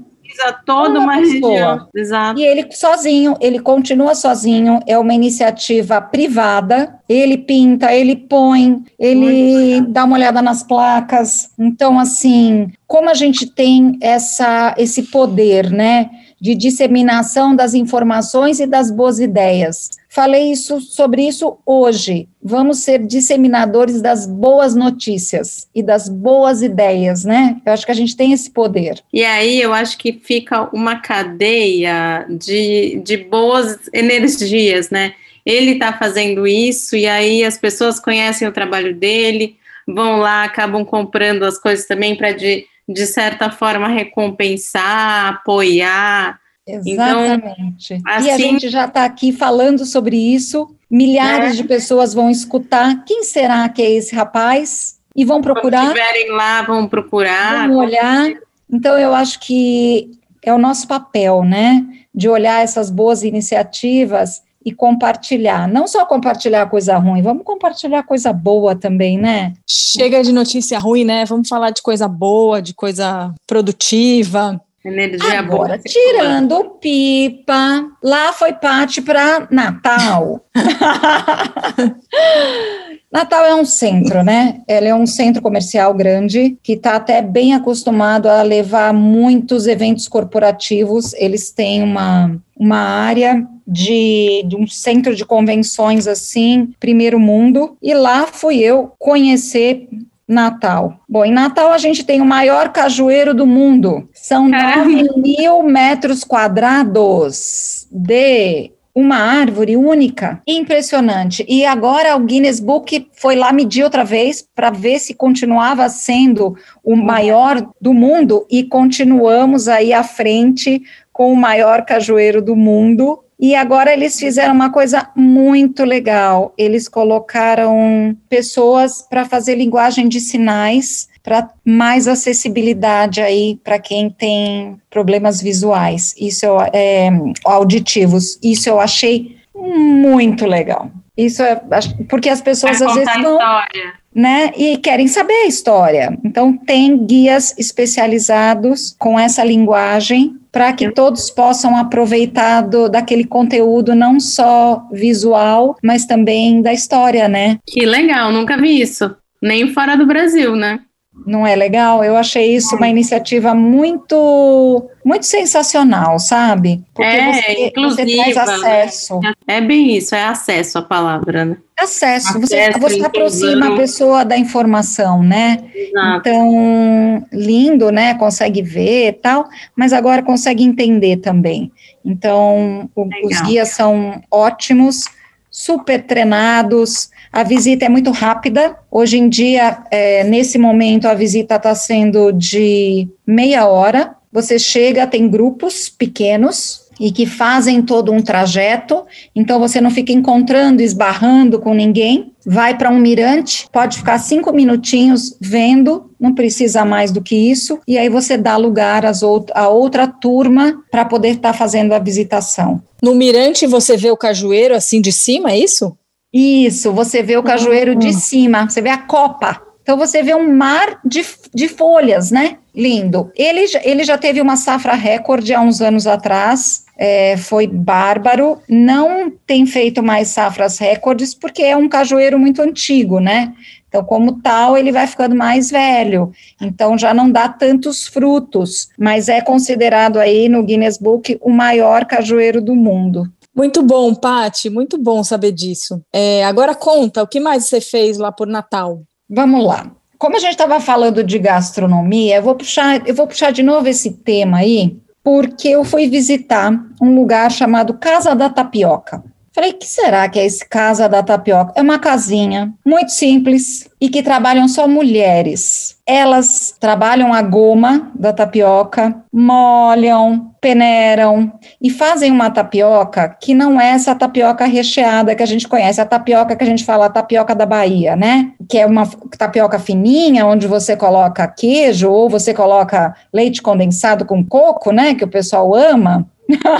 toda 0.65 0.99
uma, 0.99 1.13
uma 1.13 1.15
região. 1.15 1.87
Exato. 1.95 2.39
E 2.39 2.43
ele 2.43 2.71
sozinho, 2.71 3.35
ele 3.39 3.59
continua 3.59 4.15
sozinho, 4.15 4.79
é 4.87 4.97
uma 4.97 5.13
iniciativa 5.13 6.01
privada. 6.01 6.99
Ele 7.07 7.37
pinta, 7.37 7.93
ele 7.93 8.15
põe, 8.15 8.81
ele 8.97 9.81
dá 9.81 10.05
uma 10.05 10.15
olhada 10.15 10.41
nas 10.41 10.63
placas. 10.63 11.49
Então, 11.59 11.99
assim, 11.99 12.71
como 12.87 13.09
a 13.09 13.13
gente 13.13 13.45
tem 13.45 13.97
essa, 14.01 14.73
esse 14.77 15.03
poder, 15.03 15.69
né? 15.69 16.09
De 16.41 16.55
disseminação 16.55 17.55
das 17.55 17.75
informações 17.75 18.59
e 18.59 18.65
das 18.65 18.89
boas 18.89 19.19
ideias. 19.19 19.91
Falei 20.09 20.51
isso 20.51 20.81
sobre 20.81 21.21
isso 21.27 21.59
hoje. 21.63 22.27
Vamos 22.43 22.79
ser 22.79 23.05
disseminadores 23.05 24.01
das 24.01 24.25
boas 24.25 24.73
notícias 24.73 25.69
e 25.73 25.83
das 25.83 26.09
boas 26.09 26.63
ideias, 26.63 27.23
né? 27.23 27.61
Eu 27.63 27.71
acho 27.71 27.85
que 27.85 27.91
a 27.91 27.95
gente 27.95 28.17
tem 28.17 28.33
esse 28.33 28.49
poder. 28.49 29.03
E 29.13 29.23
aí 29.23 29.61
eu 29.61 29.71
acho 29.71 29.99
que 29.99 30.11
fica 30.11 30.67
uma 30.75 30.95
cadeia 30.95 32.25
de, 32.27 32.99
de 33.05 33.17
boas 33.17 33.77
energias, 33.93 34.89
né? 34.89 35.13
Ele 35.45 35.73
está 35.73 35.93
fazendo 35.93 36.47
isso 36.47 36.95
e 36.95 37.05
aí 37.05 37.43
as 37.43 37.57
pessoas 37.57 37.99
conhecem 37.99 38.47
o 38.47 38.51
trabalho 38.51 38.95
dele, 38.95 39.57
vão 39.87 40.17
lá, 40.17 40.43
acabam 40.43 40.83
comprando 40.83 41.43
as 41.43 41.59
coisas 41.59 41.85
também 41.85 42.15
para 42.15 42.31
de 42.31 42.65
de 42.93 43.05
certa 43.05 43.49
forma, 43.49 43.87
recompensar, 43.87 45.33
apoiar. 45.33 46.39
Exatamente. 46.67 47.93
Então, 47.93 48.13
assim, 48.13 48.27
e 48.27 48.29
a 48.31 48.37
gente 48.37 48.69
já 48.69 48.85
está 48.85 49.03
aqui 49.03 49.31
falando 49.31 49.85
sobre 49.85 50.15
isso, 50.15 50.75
milhares 50.89 51.53
é. 51.53 51.61
de 51.61 51.63
pessoas 51.63 52.13
vão 52.13 52.29
escutar. 52.29 53.03
Quem 53.05 53.23
será 53.23 53.67
que 53.69 53.81
é 53.81 53.91
esse 53.91 54.15
rapaz? 54.15 55.01
e 55.15 55.25
vão 55.25 55.41
procurar. 55.41 55.87
Quando 55.87 55.97
estiverem 55.97 56.31
lá, 56.31 56.61
vão 56.61 56.87
procurar. 56.87 57.67
Vão 57.67 57.77
olhar. 57.77 58.31
Então, 58.69 58.97
eu 58.97 59.13
acho 59.13 59.39
que 59.39 60.11
é 60.43 60.53
o 60.53 60.57
nosso 60.57 60.87
papel, 60.87 61.43
né? 61.43 61.85
De 62.13 62.29
olhar 62.29 62.63
essas 62.63 62.89
boas 62.89 63.23
iniciativas 63.23 64.41
e 64.65 64.71
compartilhar. 64.71 65.67
Não 65.67 65.87
só 65.87 66.05
compartilhar 66.05 66.65
coisa 66.67 66.97
ruim, 66.97 67.21
vamos 67.21 67.43
compartilhar 67.43 68.03
coisa 68.03 68.31
boa 68.31 68.75
também, 68.75 69.17
né? 69.17 69.53
Chega 69.67 70.23
de 70.23 70.31
notícia 70.31 70.79
ruim, 70.79 71.03
né? 71.03 71.25
Vamos 71.25 71.47
falar 71.47 71.71
de 71.71 71.81
coisa 71.81 72.07
boa, 72.07 72.61
de 72.61 72.73
coisa 72.73 73.33
produtiva. 73.47 74.61
Energia 74.83 75.39
Agora, 75.39 75.77
boa. 75.77 75.77
tirando 75.77 76.71
pipa, 76.81 77.85
lá 78.03 78.33
foi 78.33 78.53
parte 78.53 78.99
para 78.99 79.47
Natal. 79.51 80.43
Natal 83.11 83.43
é 83.43 83.53
um 83.53 83.65
centro, 83.65 84.23
né? 84.23 84.61
Ele 84.65 84.87
é 84.87 84.95
um 84.95 85.05
centro 85.05 85.41
comercial 85.41 85.93
grande 85.93 86.57
que 86.63 86.73
está 86.73 86.95
até 86.95 87.21
bem 87.21 87.53
acostumado 87.53 88.29
a 88.29 88.41
levar 88.41 88.93
muitos 88.93 89.67
eventos 89.67 90.07
corporativos. 90.07 91.13
Eles 91.15 91.51
têm 91.51 91.83
uma, 91.83 92.39
uma 92.57 92.77
área 92.77 93.45
de, 93.67 94.43
de 94.47 94.55
um 94.55 94.65
centro 94.65 95.13
de 95.13 95.25
convenções 95.25 96.07
assim, 96.07 96.73
primeiro 96.79 97.19
mundo, 97.19 97.75
e 97.81 97.93
lá 97.93 98.27
fui 98.27 98.59
eu 98.59 98.93
conhecer 98.97 99.89
Natal. 100.27 101.01
Bom, 101.07 101.25
em 101.25 101.33
Natal 101.33 101.71
a 101.71 101.77
gente 101.77 102.05
tem 102.05 102.21
o 102.21 102.25
maior 102.25 102.69
cajueiro 102.69 103.33
do 103.33 103.45
mundo. 103.45 104.07
São 104.13 104.49
Caramba. 104.49 105.03
9 105.03 105.21
mil 105.21 105.63
metros 105.63 106.23
quadrados 106.23 107.87
de 107.91 108.71
uma 108.93 109.17
árvore 109.17 109.75
única. 109.77 110.41
Impressionante. 110.47 111.45
E 111.47 111.65
agora 111.65 112.15
o 112.15 112.19
Guinness 112.19 112.59
Book 112.59 113.07
foi 113.13 113.35
lá 113.35 113.51
medir 113.53 113.83
outra 113.83 114.03
vez 114.03 114.45
para 114.55 114.69
ver 114.69 114.99
se 114.99 115.13
continuava 115.13 115.87
sendo 115.89 116.55
o 116.83 116.95
maior 116.95 117.65
do 117.79 117.93
mundo 117.93 118.45
e 118.49 118.63
continuamos 118.63 119.67
aí 119.67 119.93
à 119.93 120.03
frente 120.03 120.81
com 121.11 121.31
o 121.31 121.35
maior 121.35 121.85
cajueiro 121.85 122.41
do 122.41 122.55
mundo. 122.55 123.23
E 123.39 123.55
agora 123.55 123.91
eles 123.91 124.19
fizeram 124.19 124.53
uma 124.53 124.71
coisa 124.71 125.09
muito 125.15 125.83
legal. 125.83 126.53
Eles 126.57 126.87
colocaram 126.87 128.15
pessoas 128.29 129.01
para 129.09 129.25
fazer 129.25 129.55
linguagem 129.55 130.07
de 130.07 130.19
sinais 130.19 131.09
para 131.23 131.49
mais 131.63 132.07
acessibilidade 132.07 133.21
aí 133.21 133.59
para 133.63 133.79
quem 133.79 134.09
tem 134.09 134.77
problemas 134.89 135.41
visuais, 135.41 136.13
isso 136.19 136.45
eu, 136.45 136.59
é, 136.73 137.09
auditivos. 137.45 138.39
Isso 138.43 138.69
eu 138.69 138.79
achei 138.79 139.37
muito 139.55 140.45
legal. 140.45 140.91
Isso 141.15 141.43
é 141.43 141.61
porque 142.09 142.29
as 142.29 142.41
pessoas 142.41 142.77
Pra 142.77 142.87
às 142.87 142.95
vezes 142.95 143.13
não, 143.21 143.33
história. 143.37 143.93
né, 144.15 144.51
e 144.57 144.77
querem 144.77 145.07
saber 145.07 145.33
a 145.33 145.47
história. 145.47 146.17
Então 146.23 146.57
tem 146.57 147.05
guias 147.05 147.53
especializados 147.57 148.95
com 148.97 149.19
essa 149.19 149.43
linguagem 149.43 150.35
para 150.51 150.73
que 150.73 150.91
todos 150.91 151.29
possam 151.29 151.77
aproveitar 151.77 152.61
do, 152.61 152.89
daquele 152.89 153.23
conteúdo 153.25 153.95
não 153.95 154.19
só 154.19 154.85
visual, 154.91 155.77
mas 155.81 156.05
também 156.05 156.61
da 156.61 156.73
história, 156.73 157.27
né? 157.27 157.57
Que 157.67 157.85
legal, 157.85 158.31
nunca 158.31 158.57
vi 158.57 158.81
isso. 158.81 159.15
Nem 159.41 159.73
fora 159.73 159.95
do 159.95 160.05
Brasil, 160.05 160.55
né? 160.55 160.79
Não 161.25 161.45
é 161.45 161.55
legal? 161.55 162.03
Eu 162.03 162.17
achei 162.17 162.55
isso 162.55 162.75
uma 162.75 162.87
iniciativa 162.87 163.53
muito, 163.53 164.89
muito 165.05 165.25
sensacional, 165.25 166.19
sabe? 166.19 166.83
É, 166.99 167.31
você, 167.33 167.41
você 167.41 167.67
inclusiva, 167.67 168.23
traz 168.33 168.35
né? 168.35 168.43
acesso. 168.43 169.19
É 169.47 169.61
bem 169.61 169.95
isso, 169.97 170.15
é 170.15 170.23
acesso 170.23 170.77
à 170.77 170.81
palavra, 170.81 171.45
né? 171.45 171.57
Acesso, 171.79 172.39
você, 172.39 172.59
Acesso, 172.59 172.79
você 172.79 173.05
aproxima 173.05 173.73
a 173.73 173.75
pessoa 173.75 174.23
da 174.23 174.37
informação, 174.37 175.23
né? 175.23 175.57
Exato. 175.73 176.17
Então, 176.19 177.27
lindo, 177.33 177.91
né? 177.91 178.13
Consegue 178.15 178.61
ver 178.61 179.07
e 179.09 179.13
tal, 179.13 179.47
mas 179.75 179.91
agora 179.91 180.21
consegue 180.21 180.63
entender 180.63 181.17
também. 181.17 181.71
Então, 182.05 182.89
o- 182.95 183.09
os 183.25 183.41
guias 183.41 183.69
são 183.69 184.21
ótimos, 184.29 185.05
super 185.49 186.03
treinados. 186.03 187.09
A 187.31 187.43
visita 187.43 187.85
é 187.85 187.89
muito 187.89 188.11
rápida. 188.11 188.75
Hoje 188.91 189.17
em 189.17 189.29
dia, 189.29 189.83
é, 189.89 190.23
nesse 190.23 190.57
momento, 190.57 191.07
a 191.07 191.13
visita 191.13 191.55
está 191.55 191.73
sendo 191.73 192.31
de 192.31 193.07
meia 193.25 193.67
hora. 193.67 194.15
Você 194.33 194.59
chega, 194.59 195.07
tem 195.07 195.29
grupos 195.29 195.87
pequenos 195.89 196.81
e 196.99 197.11
que 197.11 197.25
fazem 197.25 197.81
todo 197.81 198.11
um 198.11 198.21
trajeto. 198.21 199.05
Então 199.35 199.59
você 199.59 199.81
não 199.81 199.89
fica 199.89 200.11
encontrando, 200.11 200.81
esbarrando 200.81 201.59
com 201.59 201.73
ninguém. 201.73 202.31
Vai 202.45 202.77
para 202.77 202.89
um 202.89 202.99
mirante, 202.99 203.67
pode 203.71 203.97
ficar 203.97 204.17
cinco 204.19 204.51
minutinhos 204.51 205.35
vendo, 205.39 206.11
não 206.19 206.33
precisa 206.33 206.83
mais 206.83 207.11
do 207.11 207.21
que 207.21 207.35
isso. 207.35 207.79
E 207.87 207.97
aí 207.97 208.09
você 208.09 208.37
dá 208.37 208.57
lugar 208.57 209.05
às 209.05 209.23
out 209.23 209.51
a 209.55 209.67
outra 209.69 210.05
turma 210.07 210.83
para 210.91 211.05
poder 211.05 211.29
estar 211.29 211.53
fazendo 211.53 211.93
a 211.93 211.99
visitação. 211.99 212.81
No 213.01 213.15
mirante 213.15 213.65
você 213.65 213.97
vê 213.97 214.11
o 214.11 214.17
cajueiro 214.17 214.75
assim 214.75 215.01
de 215.01 215.11
cima, 215.11 215.51
é 215.51 215.57
isso? 215.57 215.95
Isso, 216.33 216.91
você 216.93 217.21
vê 217.21 217.35
o 217.37 217.43
cajueiro 217.43 217.95
de 217.95 218.13
cima, 218.13 218.69
você 218.69 218.81
vê 218.81 218.89
a 218.89 218.97
copa. 218.97 219.61
Então 219.83 219.97
você 219.97 220.21
vê 220.23 220.33
um 220.35 220.55
mar 220.55 220.99
de, 221.03 221.25
de 221.53 221.67
folhas, 221.67 222.31
né? 222.31 222.57
Lindo. 222.73 223.31
Ele, 223.35 223.67
já- 223.67 223.81
ele 223.83 224.03
já 224.03 224.17
teve 224.17 224.39
uma 224.39 224.55
safra 224.55 224.93
recorde 224.93 225.53
há 225.53 225.59
uns 225.59 225.81
anos 225.81 226.07
atrás, 226.07 226.85
é, 226.97 227.35
foi 227.35 227.67
bárbaro. 227.67 228.59
Não 228.69 229.31
tem 229.45 229.65
feito 229.65 230.01
mais 230.01 230.29
safras 230.29 230.77
recordes 230.77 231.33
porque 231.33 231.63
é 231.63 231.75
um 231.75 231.89
cajueiro 231.89 232.39
muito 232.39 232.61
antigo, 232.61 233.19
né? 233.19 233.53
Então, 233.89 234.05
como 234.05 234.39
tal, 234.39 234.77
ele 234.77 234.89
vai 234.89 235.05
ficando 235.05 235.35
mais 235.35 235.69
velho. 235.69 236.31
Então, 236.61 236.97
já 236.97 237.13
não 237.13 237.29
dá 237.29 237.49
tantos 237.49 238.07
frutos, 238.07 238.87
mas 238.97 239.27
é 239.27 239.41
considerado 239.41 240.17
aí 240.17 240.47
no 240.47 240.63
Guinness 240.63 240.97
Book 240.97 241.37
o 241.41 241.49
maior 241.49 242.05
cajueiro 242.05 242.61
do 242.61 242.73
mundo. 242.73 243.29
Muito 243.55 243.83
bom, 243.83 244.15
Pati, 244.15 244.69
muito 244.69 244.97
bom 244.97 245.23
saber 245.23 245.51
disso. 245.51 246.01
É, 246.13 246.43
agora 246.45 246.73
conta, 246.73 247.21
o 247.21 247.27
que 247.27 247.39
mais 247.39 247.65
você 247.65 247.81
fez 247.81 248.17
lá 248.17 248.31
por 248.31 248.47
Natal? 248.47 249.01
Vamos 249.29 249.65
lá. 249.65 249.91
Como 250.17 250.37
a 250.37 250.39
gente 250.39 250.51
estava 250.51 250.79
falando 250.79 251.23
de 251.23 251.39
gastronomia, 251.39 252.37
eu 252.37 252.43
vou 252.43 252.55
puxar, 252.55 253.05
eu 253.07 253.13
vou 253.13 253.27
puxar 253.27 253.51
de 253.51 253.63
novo 253.63 253.87
esse 253.87 254.11
tema 254.11 254.57
aí, 254.57 254.97
porque 255.23 255.69
eu 255.69 255.83
fui 255.83 256.07
visitar 256.07 256.71
um 257.01 257.15
lugar 257.15 257.51
chamado 257.51 257.95
Casa 257.95 258.35
da 258.35 258.49
Tapioca. 258.49 259.23
Falei, 259.53 259.73
que 259.73 259.85
será 259.85 260.29
que 260.29 260.39
é 260.39 260.45
esse 260.45 260.65
Casa 260.65 261.09
da 261.09 261.21
Tapioca? 261.21 261.73
É 261.75 261.81
uma 261.81 261.99
casinha 261.99 262.73
muito 262.85 263.11
simples 263.11 263.89
e 263.99 264.07
que 264.07 264.23
trabalham 264.23 264.65
só 264.67 264.87
mulheres. 264.87 265.97
Elas 266.07 266.73
trabalham 266.79 267.33
a 267.33 267.41
goma 267.41 268.11
da 268.15 268.31
tapioca, 268.31 269.13
molham, 269.31 270.51
peneiram 270.61 271.51
e 271.81 271.89
fazem 271.89 272.31
uma 272.31 272.49
tapioca 272.49 273.35
que 273.41 273.53
não 273.53 273.79
é 273.79 273.89
essa 273.89 274.15
tapioca 274.15 274.65
recheada 274.65 275.35
que 275.35 275.43
a 275.43 275.45
gente 275.45 275.67
conhece, 275.67 275.99
a 275.99 276.05
tapioca 276.05 276.55
que 276.55 276.63
a 276.63 276.67
gente 276.67 276.85
fala, 276.85 277.07
a 277.07 277.09
tapioca 277.09 277.53
da 277.53 277.65
Bahia, 277.65 278.15
né? 278.15 278.53
Que 278.69 278.77
é 278.77 278.85
uma 278.85 279.05
tapioca 279.37 279.79
fininha, 279.79 280.45
onde 280.45 280.65
você 280.65 280.95
coloca 280.95 281.47
queijo 281.47 282.09
ou 282.09 282.29
você 282.29 282.53
coloca 282.53 283.13
leite 283.33 283.61
condensado 283.61 284.23
com 284.23 284.43
coco, 284.45 284.91
né? 284.91 285.13
Que 285.13 285.25
o 285.25 285.29
pessoal 285.29 285.75
ama. 285.75 286.25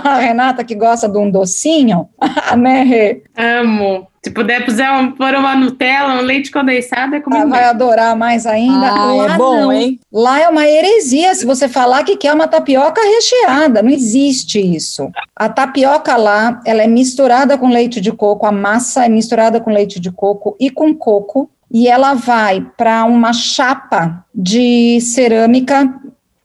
A 0.03 0.17
Renata 0.19 0.63
que 0.63 0.75
gosta 0.75 1.07
de 1.07 1.17
um 1.17 1.29
docinho, 1.29 2.07
né, 2.57 2.83
Rê? 2.83 3.23
Amo. 3.37 4.07
Se 4.23 4.29
puder 4.29 4.63
puser 4.63 4.87
um, 4.91 5.13
pôr 5.13 5.33
uma 5.33 5.55
Nutella, 5.55 6.13
um 6.13 6.21
leite 6.21 6.51
condensado, 6.51 7.15
é 7.15 7.17
Ela 7.17 7.23
comigo. 7.23 7.49
vai 7.49 7.63
adorar 7.63 8.15
mais 8.15 8.45
ainda. 8.45 8.87
Ah, 8.91 9.13
Lá 9.15 9.33
é 9.33 9.37
bom, 9.37 9.61
não. 9.61 9.73
hein? 9.73 9.99
Lá 10.13 10.39
é 10.39 10.47
uma 10.47 10.67
heresia 10.67 11.33
se 11.33 11.43
você 11.43 11.67
falar 11.67 12.03
que 12.03 12.15
quer 12.15 12.31
uma 12.31 12.47
tapioca 12.47 13.01
recheada, 13.01 13.81
não 13.81 13.89
existe 13.89 14.59
isso. 14.59 15.09
A 15.35 15.49
tapioca 15.49 16.15
lá, 16.17 16.61
ela 16.67 16.83
é 16.83 16.87
misturada 16.87 17.57
com 17.57 17.67
leite 17.69 17.99
de 17.99 18.11
coco, 18.11 18.45
a 18.45 18.51
massa 18.51 19.07
é 19.07 19.09
misturada 19.09 19.59
com 19.59 19.71
leite 19.71 19.99
de 19.99 20.11
coco 20.11 20.55
e 20.59 20.69
com 20.69 20.93
coco, 20.93 21.49
e 21.71 21.87
ela 21.87 22.13
vai 22.13 22.61
para 22.77 23.05
uma 23.05 23.33
chapa 23.33 24.23
de 24.35 24.99
cerâmica, 25.01 25.91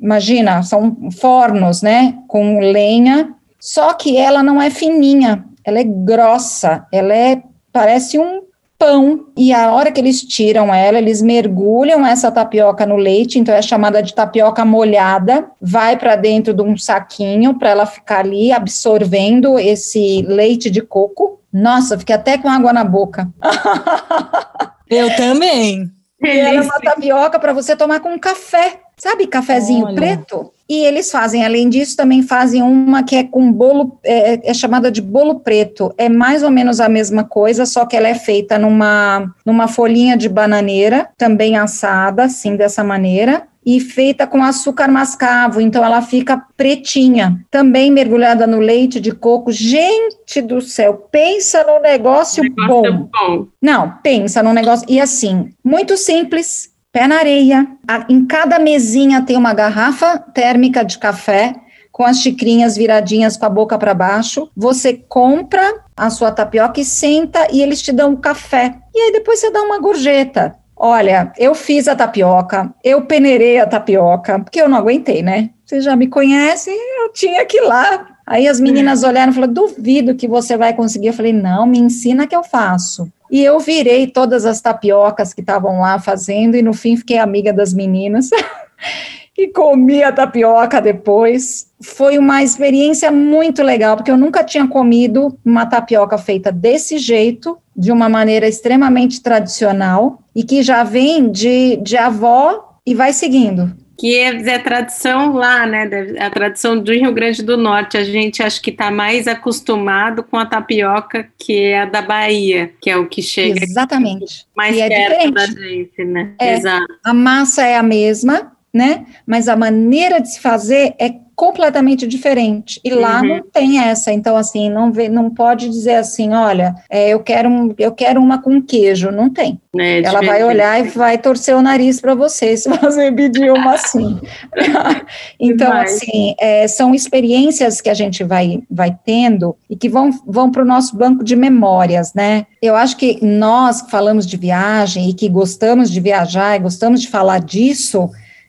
imagina, 0.07 0.63
são 0.63 1.11
fornos, 1.19 1.83
né, 1.83 2.15
com 2.29 2.61
lenha, 2.61 3.35
só 3.59 3.93
que 3.93 4.17
ela 4.17 4.41
não 4.41 4.63
é 4.63 4.71
fininha, 4.71 5.45
ela 5.65 5.81
é 5.81 5.85
grossa, 5.85 6.87
ela 6.93 7.13
é 7.13 7.43
parece 7.73 8.17
um 8.17 8.43
pão. 8.79 9.27
E 9.37 9.53
a 9.53 9.73
hora 9.73 9.91
que 9.91 10.01
eles 10.01 10.23
tiram 10.23 10.73
ela, 10.73 10.99
eles 10.99 11.21
mergulham 11.21 12.07
essa 12.07 12.31
tapioca 12.31 12.87
no 12.87 12.97
leite, 12.97 13.39
então 13.39 13.53
é 13.53 13.61
chamada 13.61 14.01
de 14.01 14.15
tapioca 14.15 14.65
molhada, 14.65 15.51
vai 15.61 15.97
para 15.97 16.15
dentro 16.15 16.55
de 16.55 16.63
um 16.63 16.77
saquinho 16.77 17.59
para 17.59 17.71
ela 17.71 17.85
ficar 17.85 18.21
ali 18.21 18.53
absorvendo 18.53 19.59
esse 19.59 20.23
leite 20.23 20.71
de 20.71 20.83
coco. 20.83 21.41
Nossa, 21.53 21.99
fiquei 21.99 22.15
até 22.15 22.39
com 22.39 22.49
água 22.49 22.73
na 22.73 22.85
boca. 22.85 23.29
Eu 24.89 25.17
também. 25.17 25.91
E 26.23 26.29
ela 26.29 26.61
é 26.61 26.63
uma 26.63 26.81
tapioca 26.81 27.41
para 27.41 27.53
você 27.53 27.75
tomar 27.75 27.99
com 27.99 28.17
café. 28.19 28.86
Sabe 28.99 29.27
cafezinho 29.27 29.87
Olha. 29.87 29.95
preto? 29.95 30.53
E 30.69 30.85
eles 30.85 31.11
fazem, 31.11 31.45
além 31.45 31.69
disso, 31.69 31.97
também 31.97 32.23
fazem 32.23 32.63
uma 32.63 33.05
que 33.05 33.15
é 33.15 33.23
com 33.23 33.53
bolo, 33.53 33.99
é, 34.03 34.51
é, 34.51 34.55
chamada 34.55 34.91
de 34.91 35.01
bolo 35.01 35.41
preto. 35.41 35.95
É 35.97 36.09
mais 36.09 36.43
ou 36.43 36.51
menos 36.51 36.81
a 36.81 36.89
mesma 36.89 37.23
coisa, 37.23 37.65
só 37.67 37.87
que 37.87 37.97
ela 37.97 38.09
é 38.09 38.15
feita 38.15 38.59
numa, 38.59 39.33
numa 39.45 39.69
folhinha 39.69 40.17
de 40.17 40.29
bananeira, 40.29 41.09
também 41.17 41.57
assada, 41.57 42.25
assim, 42.25 42.57
dessa 42.57 42.83
maneira 42.83 43.47
e 43.67 43.81
feita 43.81 44.29
com 44.29 44.45
açúcar 44.45 44.87
mascavo, 44.87 45.61
então 45.61 45.85
ela 45.85 46.01
fica 46.01 46.41
pretinha, 46.57 47.45
também 47.51 47.91
mergulhada 47.91 48.47
no 48.47 48.61
leite 48.61 49.01
de 49.01 49.11
coco. 49.11 49.51
Gente 49.51 50.41
do 50.41 50.61
céu, 50.61 51.09
pensa 51.11 51.65
num 51.65 51.81
negócio, 51.81 52.45
negócio 52.45 52.93
bom. 52.93 53.09
bom. 53.13 53.47
Não, 53.61 53.93
pensa 54.05 54.41
num 54.41 54.53
negócio 54.53 54.87
e 54.89 55.01
assim, 55.01 55.51
muito 55.65 55.97
simples, 55.97 56.71
pé 56.97 57.07
na 57.07 57.19
areia. 57.19 57.67
Em 58.09 58.25
cada 58.25 58.59
mesinha 58.59 59.21
tem 59.21 59.37
uma 59.37 59.53
garrafa 59.53 60.19
térmica 60.19 60.83
de 60.83 60.97
café 60.99 61.55
com 61.93 62.03
as 62.05 62.21
xicrinhas 62.21 62.75
viradinhas 62.75 63.37
com 63.37 63.45
a 63.45 63.51
boca 63.51 63.77
para 63.77 63.93
baixo. 63.93 64.51
Você 64.57 64.95
compra 64.95 65.75
a 65.95 66.09
sua 66.09 66.33
tapioca 66.33 66.81
e 66.81 66.87
senta 66.87 67.49
e 67.53 67.63
eles 67.63 67.83
te 67.83 67.93
dão 67.93 68.13
um 68.13 68.17
café. 68.17 68.75
E 68.95 68.99
aí 68.99 69.13
depois 69.13 69.39
você 69.39 69.51
dá 69.51 69.61
uma 69.61 69.79
gorjeta. 69.79 70.57
Olha, 70.75 71.33
eu 71.37 71.55
fiz 71.55 71.87
a 71.87 71.95
tapioca, 71.95 72.75
eu 72.83 73.03
peneirei 73.03 73.59
a 73.61 73.67
tapioca, 73.67 74.39
porque 74.39 74.61
eu 74.61 74.69
não 74.69 74.79
aguentei, 74.79 75.23
né? 75.23 75.51
Você 75.67 75.83
já 75.83 75.95
me 75.97 76.07
conhece, 76.07 76.71
eu 76.71 77.13
tinha 77.13 77.45
que 77.45 77.59
ir 77.59 77.63
lá. 77.63 78.07
Aí 78.27 78.49
as 78.49 78.59
meninas 78.59 79.05
olharam 79.05 79.31
e 79.31 79.35
falaram: 79.35 79.53
duvido 79.53 80.15
que 80.15 80.27
você 80.27 80.57
vai 80.57 80.75
conseguir. 80.75 81.09
Eu 81.09 81.13
falei: 81.13 81.33
não, 81.33 81.67
me 81.67 81.79
ensina 81.79 82.27
que 82.27 82.35
eu 82.35 82.43
faço. 82.43 83.11
E 83.31 83.43
eu 83.43 83.59
virei 83.61 84.07
todas 84.07 84.45
as 84.45 84.61
tapiocas 84.61 85.33
que 85.33 85.41
estavam 85.41 85.81
lá 85.81 85.99
fazendo, 85.99 86.57
e 86.57 86.63
no 86.63 86.73
fim 86.73 86.97
fiquei 86.97 87.19
amiga 87.19 87.53
das 87.53 87.73
meninas. 87.73 88.31
e 89.39 89.49
comi 89.49 90.03
a 90.03 90.11
tapioca 90.11 90.81
depois. 90.81 91.69
Foi 91.81 92.19
uma 92.19 92.43
experiência 92.43 93.11
muito 93.11 93.63
legal, 93.63 93.97
porque 93.97 94.11
eu 94.11 94.17
nunca 94.17 94.43
tinha 94.43 94.67
comido 94.67 95.39
uma 95.45 95.67
tapioca 95.67 96.17
feita 96.17 96.51
desse 96.51 96.99
jeito, 96.99 97.59
de 97.77 97.93
uma 97.93 98.09
maneira 98.09 98.49
extremamente 98.49 99.23
tradicional 99.23 100.21
e 100.35 100.43
que 100.43 100.63
já 100.63 100.83
vem 100.83 101.31
de, 101.31 101.77
de 101.77 101.97
avó 101.97 102.79
e 102.85 102.95
vai 102.95 103.13
seguindo. 103.13 103.73
Que 103.99 104.17
é, 104.17 104.29
é 104.29 104.59
tradição 104.59 105.33
lá, 105.33 105.67
né? 105.67 105.89
A 106.19 106.31
tradição 106.31 106.79
do 106.79 106.93
Rio 106.93 107.13
Grande 107.13 107.43
do 107.43 107.57
Norte. 107.57 107.97
A 107.97 108.05
gente 108.05 108.43
acho 108.43 108.61
que 108.61 108.71
está 108.71 108.91
mais 108.91 109.27
acostumado 109.27 110.23
com 110.23 110.37
a 110.37 110.45
tapioca 110.45 111.29
que 111.39 111.65
é 111.65 111.83
a 111.83 111.87
da 111.87 112.03
Bahia, 112.03 112.73
que 112.81 112.91
é 112.91 112.97
o 112.97 113.09
que 113.09 113.23
chega 113.23 113.63
Exatamente. 113.63 114.47
mais 114.57 114.77
e 114.77 114.89
perto 114.89 115.29
é 115.29 115.31
da 115.31 115.47
gente, 115.47 116.05
né? 116.05 116.35
É, 116.41 116.55
Exato. 116.55 116.87
A 117.05 117.15
massa 117.15 117.63
é 117.65 117.77
a 117.77 117.83
mesma, 117.83 118.53
né? 118.73 119.07
Mas 119.27 119.49
a 119.49 119.57
maneira 119.57 120.21
de 120.21 120.33
se 120.33 120.41
fazer 120.41 120.95
é 120.99 121.26
completamente 121.37 122.07
diferente. 122.07 122.81
E 122.83 122.91
lá 122.91 123.21
uhum. 123.21 123.29
não 123.29 123.43
tem 123.43 123.79
essa. 123.79 124.11
Então, 124.11 124.35
assim, 124.39 124.71
não, 124.71 124.91
vê, 124.91 125.07
não 125.07 125.29
pode 125.29 125.69
dizer 125.69 125.97
assim, 125.97 126.33
olha, 126.33 126.75
é, 126.89 127.11
eu, 127.11 127.21
quero 127.21 127.47
um, 127.47 127.75
eu 127.77 127.93
quero 127.93 128.23
uma 128.23 128.41
com 128.41 128.61
queijo. 128.63 129.11
Não 129.11 129.29
tem. 129.29 129.61
É, 129.79 130.03
Ela 130.03 130.23
vai 130.23 130.43
olhar 130.43 130.81
e 130.81 130.89
vai 130.89 131.19
torcer 131.19 131.55
o 131.55 131.61
nariz 131.61 132.01
para 132.01 132.15
você 132.15 132.57
se 132.57 132.71
você 132.71 133.13
pedir 133.13 133.53
uma 133.53 133.75
assim. 133.75 134.19
então, 135.39 135.71
assim, 135.75 136.35
é, 136.41 136.67
são 136.67 136.95
experiências 136.95 137.83
que 137.83 137.91
a 137.91 137.95
gente 137.95 138.25
vai, 138.25 138.63
vai 138.71 138.97
tendo 139.05 139.55
e 139.69 139.77
que 139.77 139.91
vão, 139.91 140.11
vão 140.27 140.51
para 140.51 140.63
o 140.63 140.67
nosso 140.67 140.97
banco 140.97 141.23
de 141.23 141.37
memórias, 141.37 142.15
né? 142.15 142.47
Eu 142.63 142.75
acho 142.75 142.97
que 142.97 143.23
nós 143.23 143.83
que 143.83 143.91
falamos 143.91 144.27
de 144.27 144.39
viagem 144.39 145.11
e 145.11 145.15
que 145.15 145.29
gostamos 145.29 145.91
de 145.91 146.01
viajar 146.01 146.57
e 146.57 146.61
gostamos 146.61 147.03
de 147.03 147.09
falar 147.09 147.41
disso, 147.41 148.09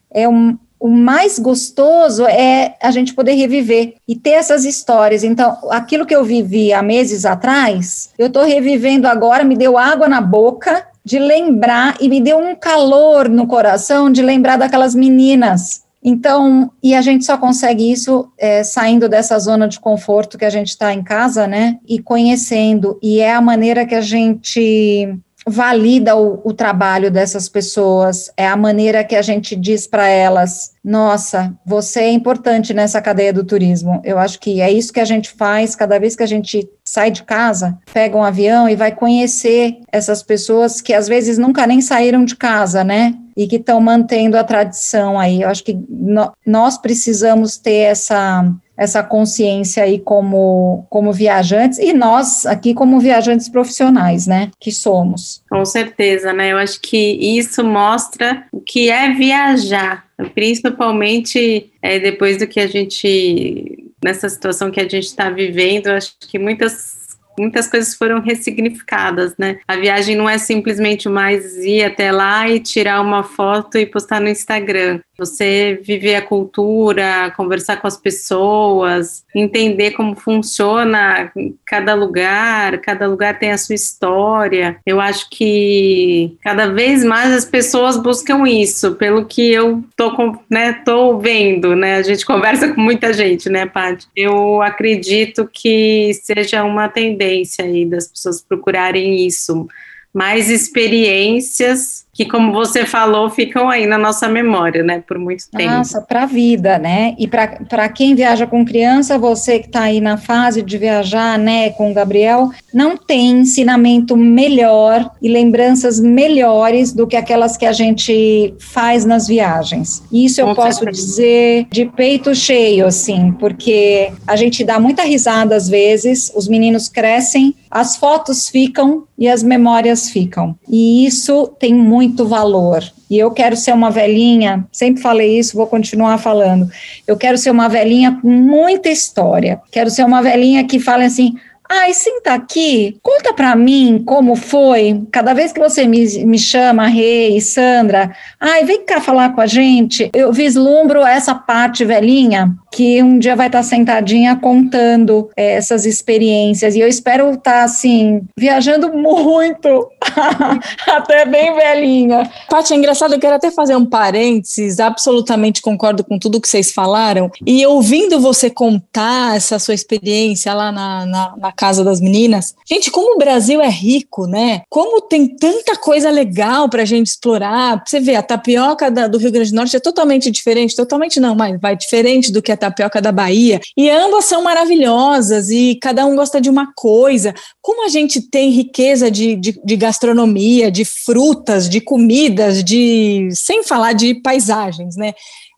é 0.09 0.27
um, 0.27 0.57
o 0.79 0.87
mais 0.87 1.39
gostoso 1.39 2.25
é 2.25 2.75
a 2.81 2.91
gente 2.91 3.13
poder 3.13 3.33
reviver 3.33 3.95
e 4.07 4.15
ter 4.15 4.31
essas 4.31 4.65
histórias. 4.65 5.23
Então, 5.23 5.57
aquilo 5.69 6.05
que 6.05 6.15
eu 6.15 6.23
vivi 6.23 6.71
há 6.71 6.81
meses 6.81 7.25
atrás, 7.25 8.09
eu 8.17 8.27
estou 8.27 8.43
revivendo 8.43 9.07
agora, 9.07 9.43
me 9.43 9.55
deu 9.55 9.77
água 9.77 10.07
na 10.07 10.21
boca 10.21 10.87
de 11.03 11.19
lembrar 11.19 11.95
e 12.01 12.09
me 12.09 12.19
deu 12.19 12.37
um 12.37 12.55
calor 12.55 13.29
no 13.29 13.47
coração 13.47 14.11
de 14.11 14.21
lembrar 14.21 14.57
daquelas 14.57 14.93
meninas. 14.93 15.83
Então, 16.03 16.71
e 16.81 16.93
a 16.93 17.01
gente 17.01 17.25
só 17.25 17.37
consegue 17.37 17.91
isso 17.91 18.29
é, 18.37 18.63
saindo 18.63 19.09
dessa 19.09 19.37
zona 19.39 19.67
de 19.67 19.79
conforto 19.79 20.37
que 20.37 20.45
a 20.45 20.49
gente 20.49 20.69
está 20.69 20.93
em 20.93 21.03
casa, 21.03 21.47
né? 21.47 21.79
E 21.87 21.99
conhecendo. 21.99 22.97
E 23.01 23.19
é 23.19 23.33
a 23.33 23.41
maneira 23.41 23.85
que 23.85 23.95
a 23.95 24.01
gente 24.01 25.17
valida 25.47 26.15
o, 26.15 26.41
o, 26.43 26.53
trabalho 26.53 27.09
dessas 27.09 27.47
pessoas, 27.47 28.29
é 28.35 28.45
a 28.45 28.57
maneira 28.57 29.03
que 29.03 29.15
a 29.15 29.21
gente 29.21 29.55
diz 29.55 29.87
para 29.87 30.07
elas: 30.07 30.73
nossa, 30.83 31.53
você 31.65 32.01
é 32.01 32.11
importante 32.11 32.73
nessa 32.73 33.01
cadeia 33.01 33.31
do 33.31 33.45
turismo. 33.45 34.01
Eu 34.03 34.19
acho 34.19 34.39
que 34.39 34.59
é 34.59 34.69
isso 34.69 34.91
que 34.91 34.99
a 34.99 35.05
gente 35.05 35.29
faz 35.29 35.73
cada 35.73 35.97
vez 35.97 36.15
que 36.15 36.23
a 36.23 36.27
gente 36.27 36.69
sai 36.83 37.11
de 37.11 37.23
casa, 37.23 37.77
pega 37.93 38.17
um 38.17 38.23
avião 38.23 38.67
e 38.67 38.75
vai 38.75 38.91
conhecer 38.91 39.79
essas 39.91 40.21
pessoas 40.21 40.81
que 40.81 40.93
às 40.93 41.07
vezes 41.07 41.37
nunca 41.37 41.65
nem 41.65 41.79
saíram 41.79 42.25
de 42.25 42.35
casa, 42.35 42.83
né? 42.83 43.13
E 43.35 43.47
que 43.47 43.57
estão 43.57 43.79
mantendo 43.79 44.37
a 44.37 44.43
tradição 44.43 45.17
aí. 45.17 45.43
Eu 45.43 45.49
acho 45.49 45.63
que 45.63 45.79
no, 45.89 46.33
nós 46.45 46.77
precisamos 46.77 47.57
ter 47.57 47.83
essa 47.83 48.43
essa 48.77 49.01
consciência 49.01 49.83
aí 49.83 49.99
como, 49.99 50.85
como 50.89 51.11
viajantes 51.11 51.79
e 51.79 51.93
nós 51.93 52.45
aqui 52.45 52.73
como 52.73 52.99
viajantes 52.99 53.49
profissionais, 53.49 54.27
né, 54.27 54.51
que 54.59 54.71
somos. 54.71 55.41
Com 55.49 55.65
certeza, 55.65 56.31
né? 56.31 56.51
Eu 56.51 56.57
acho 56.57 56.79
que 56.79 57.37
isso 57.37 57.63
mostra 57.63 58.45
o 58.51 58.61
que 58.61 58.89
é 58.89 59.11
viajar, 59.13 60.05
principalmente 60.35 61.71
é, 61.81 61.99
depois 61.99 62.37
do 62.37 62.47
que 62.47 62.59
a 62.59 62.67
gente 62.67 63.83
nessa 64.03 64.29
situação 64.29 64.69
que 64.69 64.79
a 64.79 64.83
gente 64.83 65.05
está 65.05 65.29
vivendo. 65.29 65.87
Acho 65.87 66.13
que 66.19 66.37
muitas 66.37 67.07
muitas 67.39 67.67
coisas 67.67 67.93
foram 67.93 68.19
ressignificadas, 68.19 69.35
né? 69.37 69.59
A 69.67 69.75
viagem 69.75 70.15
não 70.15 70.27
é 70.27 70.37
simplesmente 70.37 71.07
mais 71.07 71.55
ir 71.57 71.83
até 71.83 72.11
lá 72.11 72.49
e 72.49 72.59
tirar 72.59 72.99
uma 73.01 73.23
foto 73.23 73.77
e 73.77 73.85
postar 73.85 74.19
no 74.19 74.27
Instagram. 74.27 74.99
Você 75.17 75.79
viver 75.83 76.15
a 76.15 76.21
cultura, 76.21 77.33
conversar 77.35 77.77
com 77.77 77.87
as 77.87 77.97
pessoas, 77.97 79.23
entender 79.35 79.91
como 79.91 80.15
funciona 80.15 81.31
cada 81.65 81.93
lugar, 81.93 82.79
cada 82.79 83.07
lugar 83.07 83.39
tem 83.39 83.51
a 83.51 83.57
sua 83.57 83.75
história. 83.75 84.77
Eu 84.85 85.01
acho 85.01 85.29
que 85.29 86.37
cada 86.41 86.67
vez 86.67 87.03
mais 87.03 87.33
as 87.33 87.45
pessoas 87.45 87.97
buscam 87.97 88.47
isso, 88.47 88.95
pelo 88.95 89.25
que 89.25 89.51
eu 89.51 89.83
tô, 89.95 90.37
né, 90.49 90.73
tô 90.85 91.17
vendo, 91.17 91.75
né? 91.75 91.95
A 91.95 92.03
gente 92.03 92.23
conversa 92.27 92.73
com 92.73 92.81
muita 92.81 93.11
gente, 93.13 93.49
né, 93.49 93.65
Paty? 93.65 94.07
Eu 94.15 94.61
acredito 94.61 95.49
que 95.51 96.11
seja 96.13 96.63
uma 96.63 96.87
tendência 96.87 97.65
aí 97.65 97.85
das 97.85 98.07
pessoas 98.07 98.41
procurarem 98.41 99.25
isso 99.25 99.67
mais 100.13 100.49
experiências 100.49 102.06
que, 102.17 102.25
como 102.25 102.51
você 102.51 102.83
falou, 102.83 103.29
ficam 103.29 103.69
aí 103.69 103.85
na 103.85 103.95
nossa 103.95 104.27
memória, 104.27 104.81
né, 104.81 105.03
por 105.07 105.19
muito 105.19 105.43
tempo. 105.51 105.71
Nossa, 105.71 106.01
para 106.01 106.23
a 106.23 106.25
vida, 106.25 106.79
né? 106.79 107.13
E 107.19 107.27
para 107.27 107.89
quem 107.89 108.15
viaja 108.15 108.47
com 108.47 108.65
criança, 108.65 109.19
você 109.19 109.59
que 109.59 109.67
está 109.67 109.81
aí 109.81 110.01
na 110.01 110.17
fase 110.17 110.63
de 110.63 110.79
viajar, 110.79 111.37
né, 111.37 111.69
com 111.69 111.91
o 111.91 111.93
Gabriel, 111.93 112.49
não 112.73 112.97
tem 112.97 113.41
ensinamento 113.41 114.17
melhor 114.17 115.11
e 115.21 115.29
lembranças 115.29 115.99
melhores 115.99 116.91
do 116.91 117.05
que 117.05 117.15
aquelas 117.15 117.55
que 117.55 117.67
a 117.67 117.71
gente 117.71 118.55
faz 118.59 119.05
nas 119.05 119.27
viagens. 119.27 120.01
Isso 120.11 120.41
eu 120.41 120.47
com 120.47 120.55
posso 120.55 120.79
certeza. 120.79 121.05
dizer 121.05 121.67
de 121.71 121.85
peito 121.85 122.33
cheio, 122.33 122.87
assim, 122.87 123.31
porque 123.39 124.11
a 124.25 124.35
gente 124.35 124.63
dá 124.63 124.79
muita 124.79 125.03
risada 125.03 125.55
às 125.55 125.69
vezes, 125.69 126.31
os 126.35 126.47
meninos 126.47 126.89
crescem, 126.89 127.53
as 127.69 127.95
fotos 127.95 128.49
ficam 128.49 129.03
e 129.19 129.27
as 129.27 129.43
memórias 129.43 130.09
ficam. 130.09 130.55
E 130.67 131.05
isso 131.05 131.47
tem 131.59 131.73
muito 131.73 132.06
valor. 132.25 132.83
E 133.09 133.17
eu 133.17 133.31
quero 133.31 133.55
ser 133.55 133.73
uma 133.73 133.89
velhinha, 133.89 134.65
sempre 134.71 135.01
falei 135.01 135.39
isso, 135.39 135.57
vou 135.57 135.67
continuar 135.67 136.17
falando. 136.17 136.69
Eu 137.07 137.17
quero 137.17 137.37
ser 137.37 137.51
uma 137.51 137.67
velhinha 137.67 138.19
com 138.21 138.27
muita 138.27 138.89
história. 138.89 139.59
Quero 139.71 139.89
ser 139.89 140.03
uma 140.03 140.21
velhinha 140.21 140.63
que 140.65 140.79
fale 140.79 141.05
assim: 141.05 141.35
Ai, 141.69 141.93
senta 141.93 142.33
aqui, 142.33 142.97
conta 143.03 143.33
para 143.33 143.53
mim 143.53 144.01
como 144.05 144.35
foi. 144.35 145.01
Cada 145.11 145.33
vez 145.33 145.51
que 145.51 145.59
você 145.59 145.85
me, 145.85 146.05
me 146.25 146.39
chama, 146.39 146.87
Rei, 146.87 147.41
Sandra, 147.41 148.15
ai, 148.39 148.63
vem 148.63 148.85
cá 148.85 149.01
falar 149.01 149.35
com 149.35 149.41
a 149.41 149.47
gente. 149.47 150.09
Eu 150.13 150.31
vislumbro 150.31 151.05
essa 151.05 151.35
parte 151.35 151.83
velhinha 151.83 152.55
que 152.77 153.01
um 153.01 153.17
dia 153.17 153.35
vai 153.35 153.47
estar 153.47 153.63
sentadinha 153.63 154.35
contando 154.35 155.31
é, 155.35 155.53
essas 155.53 155.83
experiências. 155.83 156.75
E 156.75 156.79
eu 156.79 156.87
espero 156.87 157.31
estar, 157.31 157.63
assim, 157.63 158.21
viajando 158.37 158.93
muito, 158.93 159.89
até 160.85 161.25
bem 161.25 161.55
velhinha. 161.55 162.29
Paty, 162.47 162.73
é 162.73 162.77
engraçado, 162.77 163.15
eu 163.15 163.19
quero 163.19 163.35
até 163.35 163.49
fazer 163.49 163.75
um 163.75 163.83
parênteses, 163.83 164.79
absolutamente 164.79 165.59
concordo 165.59 166.03
com 166.03 166.19
tudo 166.19 166.39
que 166.39 166.47
vocês 166.47 166.71
falaram. 166.71 167.31
E 167.43 167.65
ouvindo 167.65 168.19
você 168.19 168.47
contar 168.47 169.35
essa 169.35 169.57
sua 169.57 169.73
experiência 169.73 170.53
lá 170.53 170.71
na, 170.71 171.03
na, 171.07 171.33
na 171.35 171.51
casa 171.51 171.83
das 171.83 171.99
meninas, 171.99 172.53
gente, 172.63 172.91
como 172.91 173.15
o 173.15 173.17
Brasil 173.17 173.59
é 173.59 173.69
rico, 173.69 174.27
né? 174.27 174.61
Como 174.69 175.01
tem 175.01 175.27
tanta 175.27 175.75
coisa 175.75 176.11
legal 176.11 176.69
para 176.69 176.83
a 176.83 176.85
gente 176.85 177.07
explorar. 177.07 177.81
Você 177.83 177.99
vê, 177.99 178.15
a 178.15 178.21
tapioca 178.21 178.91
da, 178.91 179.07
do 179.07 179.17
Rio 179.17 179.31
Grande 179.31 179.49
do 179.49 179.55
Norte 179.55 179.75
é 179.75 179.79
totalmente 179.79 180.29
diferente, 180.29 180.75
totalmente 180.75 181.19
não, 181.19 181.33
mas 181.33 181.59
vai 181.59 181.75
diferente 181.75 182.31
do 182.31 182.39
que 182.39 182.51
a 182.51 182.57
tapioca 182.57 182.66
da 183.01 183.11
Bahia. 183.11 183.59
E 183.75 183.89
ambas 183.89 184.25
são 184.25 184.43
maravilhosas 184.43 185.49
e 185.49 185.77
cada 185.81 186.05
um 186.05 186.15
gosta 186.15 186.39
de 186.39 186.49
uma 186.49 186.71
coisa. 186.75 187.33
Como 187.61 187.85
a 187.85 187.89
gente 187.89 188.21
tem 188.21 188.49
riqueza 188.49 189.09
de, 189.09 189.35
de, 189.35 189.59
de 189.63 189.75
gastronomia, 189.75 190.71
de 190.71 190.85
frutas, 190.85 191.69
de 191.69 191.81
comidas, 191.81 192.63
de 192.63 193.29
sem 193.33 193.63
falar 193.63 193.93
de 193.93 194.15
paisagens, 194.21 194.95
né? 194.95 195.13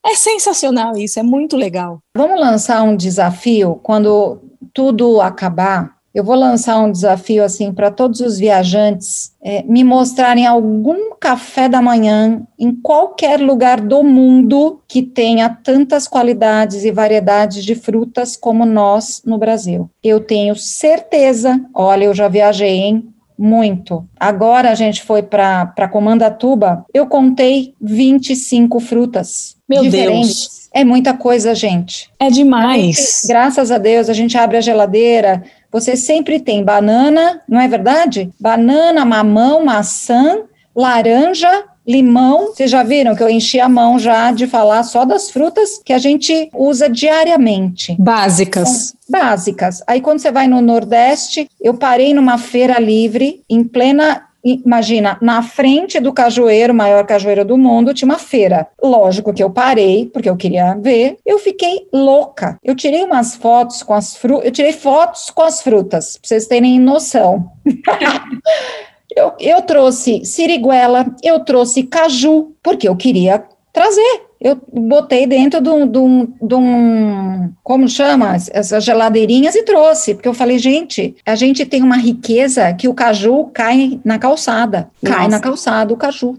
É 0.06 0.16
sensacional 0.16 0.98
isso, 0.98 1.20
é 1.20 1.24
muito 1.24 1.58
legal. 1.58 2.00
Vamos 2.16 2.40
lançar 2.40 2.84
um 2.84 2.96
desafio 2.96 3.80
quando 3.84 4.40
tudo 4.74 5.20
acabar 5.20 5.99
eu 6.14 6.24
vou 6.24 6.36
lançar 6.36 6.80
um 6.80 6.92
desafio 6.92 7.44
assim 7.44 7.72
para 7.72 7.92
todos 7.92 8.20
os 8.20 8.40
viajantes 8.40 9.34
é, 9.42 9.64
me 9.64 9.84
mostrarem 9.84 10.46
algum 10.46 11.16
café 11.20 11.70
da 11.70 11.82
manhã 11.82 12.42
em 12.58 12.74
qualquer 12.74 13.40
lugar 13.40 13.80
do 13.80 14.04
mundo 14.04 14.82
que 14.88 15.04
tenha 15.04 15.50
tantas 15.50 16.08
qualidades 16.08 16.84
e 16.84 16.92
variedades 16.92 17.64
de 17.64 17.76
frutas 17.76 18.36
como 18.36 18.66
nós 18.66 19.22
no 19.26 19.38
Brasil. 19.38 19.90
Eu 20.04 20.20
tenho 20.20 20.56
certeza, 20.56 21.64
olha, 21.74 22.06
eu 22.06 22.14
já 22.14 22.28
viajei, 22.28 22.78
hein? 22.78 23.14
Muito. 23.38 24.06
Agora 24.20 24.70
a 24.70 24.76
gente 24.76 25.02
foi 25.02 25.24
para 25.24 25.88
Comandatuba, 25.90 26.86
eu 26.94 27.08
contei 27.08 27.74
25 27.80 28.80
frutas. 28.82 29.56
Meu 29.68 29.84
diferentes. 29.84 30.28
Deus. 30.28 30.70
É 30.74 30.84
muita 30.84 31.14
coisa, 31.14 31.56
gente. 31.56 32.10
É 32.20 32.30
demais. 32.30 32.96
Gente, 32.96 33.28
graças 33.28 33.72
a 33.72 33.78
Deus, 33.78 34.10
a 34.10 34.14
gente 34.14 34.38
abre 34.38 34.58
a 34.58 34.62
geladeira, 34.62 35.44
você 35.72 35.96
sempre 35.96 36.40
tem 36.40 36.64
banana, 36.64 37.42
não 37.48 37.60
é 37.60 37.68
verdade? 37.68 38.30
Banana, 38.40 39.06
mamão, 39.06 39.64
maçã, 39.64 40.44
laranja, 40.76 41.66
limão. 41.88 42.48
Vocês 42.48 42.70
já 42.70 42.84
viram 42.84 43.16
que 43.16 43.24
eu 43.24 43.30
enchi 43.30 43.60
a 43.60 43.68
mão 43.68 43.98
já 43.98 44.32
de 44.32 44.46
falar 44.46 44.84
só 44.84 45.06
das 45.06 45.32
frutas 45.32 45.82
que 45.84 45.92
a 45.92 45.98
gente 45.98 46.50
usa 46.54 46.88
diariamente. 46.88 47.96
Básicas. 48.00 48.94
Então, 49.08 49.22
básicas. 49.22 49.82
Aí 49.88 50.00
quando 50.00 50.20
você 50.20 50.32
vai 50.32 50.48
no 50.48 50.62
Nordeste, 50.62 51.50
eu 51.60 51.74
parei 51.74 52.14
numa 52.14 52.38
feira 52.38 52.80
livre 52.80 53.44
em 53.50 53.64
plena 53.64 54.29
Imagina, 54.44 55.18
na 55.22 55.42
frente 55.42 56.00
do 56.00 56.14
cajueiro, 56.14 56.74
maior 56.74 57.06
cajueiro 57.06 57.44
do 57.44 57.58
mundo, 57.58 57.94
tinha 57.94 58.08
uma 58.08 58.18
feira. 58.18 58.68
Lógico 58.82 59.34
que 59.34 59.44
eu 59.44 59.50
parei, 59.50 60.06
porque 60.06 60.30
eu 60.30 60.38
queria 60.38 60.76
ver. 60.76 61.18
Eu 61.26 61.40
fiquei 61.40 61.88
louca. 61.92 62.58
Eu 62.64 62.76
tirei 62.76 63.04
umas 63.04 63.36
fotos 63.36 63.84
com 63.84 63.94
as 63.94 64.16
frutas. 64.16 64.46
Eu 64.46 64.52
tirei 64.52 64.72
fotos 64.72 65.30
com 65.30 65.42
as 65.42 65.62
frutas, 65.62 66.18
pra 66.18 66.28
vocês 66.28 66.48
terem 66.48 66.80
noção. 66.80 67.52
eu, 69.16 69.34
eu 69.40 69.62
trouxe 69.62 70.24
siriguela, 70.24 71.06
eu 71.24 71.40
trouxe 71.42 71.84
caju, 71.84 72.54
porque 72.64 72.88
eu 72.88 72.96
queria 72.96 73.44
trazer 73.74 74.29
eu 74.42 74.58
botei 74.72 75.28
dentro 75.28 75.60
de 75.60 75.70
um, 75.70 75.86
de 75.86 75.98
um, 75.98 76.34
de 76.42 76.56
um, 76.56 77.52
como 77.62 77.90
chama, 77.90 78.36
essas 78.52 78.84
geladeirinhas 78.84 79.54
e 79.54 79.64
trouxe, 79.64 80.14
porque 80.14 80.28
eu 80.28 80.34
falei, 80.34 80.58
gente, 80.58 81.16
a 81.26 81.36
gente 81.36 81.66
tem 81.66 81.84
uma 81.84 81.98
riqueza 81.98 82.74
que 82.74 82.88
o 82.88 82.94
caju 82.94 83.50
cai 83.54 84.00
na 84.04 84.18
calçada, 84.18 84.90
Nossa. 85.02 85.16
cai 85.16 85.28
na 85.28 85.40
calçada 85.40 85.94
o 85.94 85.98
caju. 85.98 86.38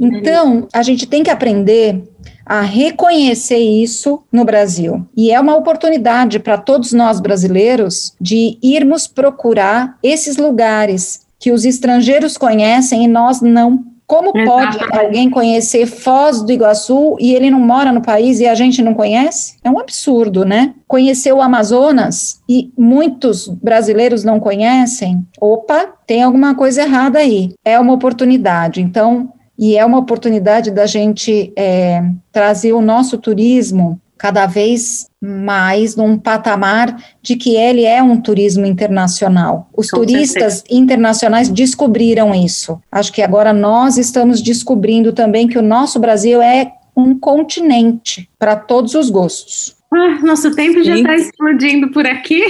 Então, 0.00 0.66
a 0.72 0.82
gente 0.82 1.06
tem 1.06 1.22
que 1.22 1.30
aprender 1.30 2.02
a 2.44 2.62
reconhecer 2.62 3.58
isso 3.58 4.22
no 4.32 4.44
Brasil. 4.44 5.06
E 5.16 5.30
é 5.30 5.38
uma 5.38 5.56
oportunidade 5.56 6.38
para 6.38 6.56
todos 6.56 6.92
nós 6.92 7.20
brasileiros 7.20 8.14
de 8.20 8.58
irmos 8.62 9.06
procurar 9.06 9.98
esses 10.02 10.36
lugares 10.38 11.26
que 11.38 11.52
os 11.52 11.64
estrangeiros 11.64 12.36
conhecem 12.36 13.04
e 13.04 13.08
nós 13.08 13.40
não 13.40 13.84
como 14.08 14.32
pode 14.32 14.78
alguém 14.90 15.28
conhecer 15.28 15.84
Foz 15.86 16.40
do 16.40 16.50
Iguaçu 16.50 17.16
e 17.20 17.34
ele 17.34 17.50
não 17.50 17.60
mora 17.60 17.92
no 17.92 18.00
país 18.00 18.40
e 18.40 18.46
a 18.46 18.54
gente 18.54 18.82
não 18.82 18.94
conhece? 18.94 19.56
É 19.62 19.70
um 19.70 19.78
absurdo, 19.78 20.46
né? 20.46 20.74
Conhecer 20.88 21.30
o 21.30 21.42
Amazonas 21.42 22.40
e 22.48 22.72
muitos 22.76 23.46
brasileiros 23.46 24.24
não 24.24 24.40
conhecem. 24.40 25.26
Opa, 25.38 25.92
tem 26.06 26.22
alguma 26.22 26.54
coisa 26.54 26.82
errada 26.82 27.18
aí. 27.18 27.52
É 27.62 27.78
uma 27.78 27.92
oportunidade. 27.92 28.80
Então, 28.80 29.30
e 29.58 29.76
é 29.76 29.84
uma 29.84 29.98
oportunidade 29.98 30.70
da 30.70 30.86
gente 30.86 31.52
é, 31.54 32.02
trazer 32.32 32.72
o 32.72 32.80
nosso 32.80 33.18
turismo 33.18 34.00
cada 34.18 34.46
vez 34.46 35.06
mais 35.20 35.96
num 35.96 36.18
patamar 36.18 36.96
de 37.22 37.36
que 37.36 37.56
ele 37.56 37.84
é 37.84 38.02
um 38.02 38.20
turismo 38.20 38.66
internacional. 38.66 39.68
Os 39.76 39.90
Com 39.90 39.98
turistas 39.98 40.54
certeza. 40.54 40.64
internacionais 40.80 41.48
descobriram 41.48 42.34
isso. 42.34 42.80
Acho 42.90 43.12
que 43.12 43.22
agora 43.22 43.52
nós 43.52 43.96
estamos 43.96 44.42
descobrindo 44.42 45.12
também 45.12 45.46
que 45.46 45.58
o 45.58 45.62
nosso 45.62 45.98
Brasil 45.98 46.42
é 46.42 46.72
um 46.96 47.18
continente 47.18 48.28
para 48.38 48.56
todos 48.56 48.94
os 48.94 49.08
gostos. 49.08 49.76
Ah, 49.92 50.18
nosso 50.22 50.54
tempo 50.54 50.82
já 50.82 50.96
está 50.96 51.14
explodindo 51.14 51.90
por 51.90 52.06
aqui. 52.06 52.42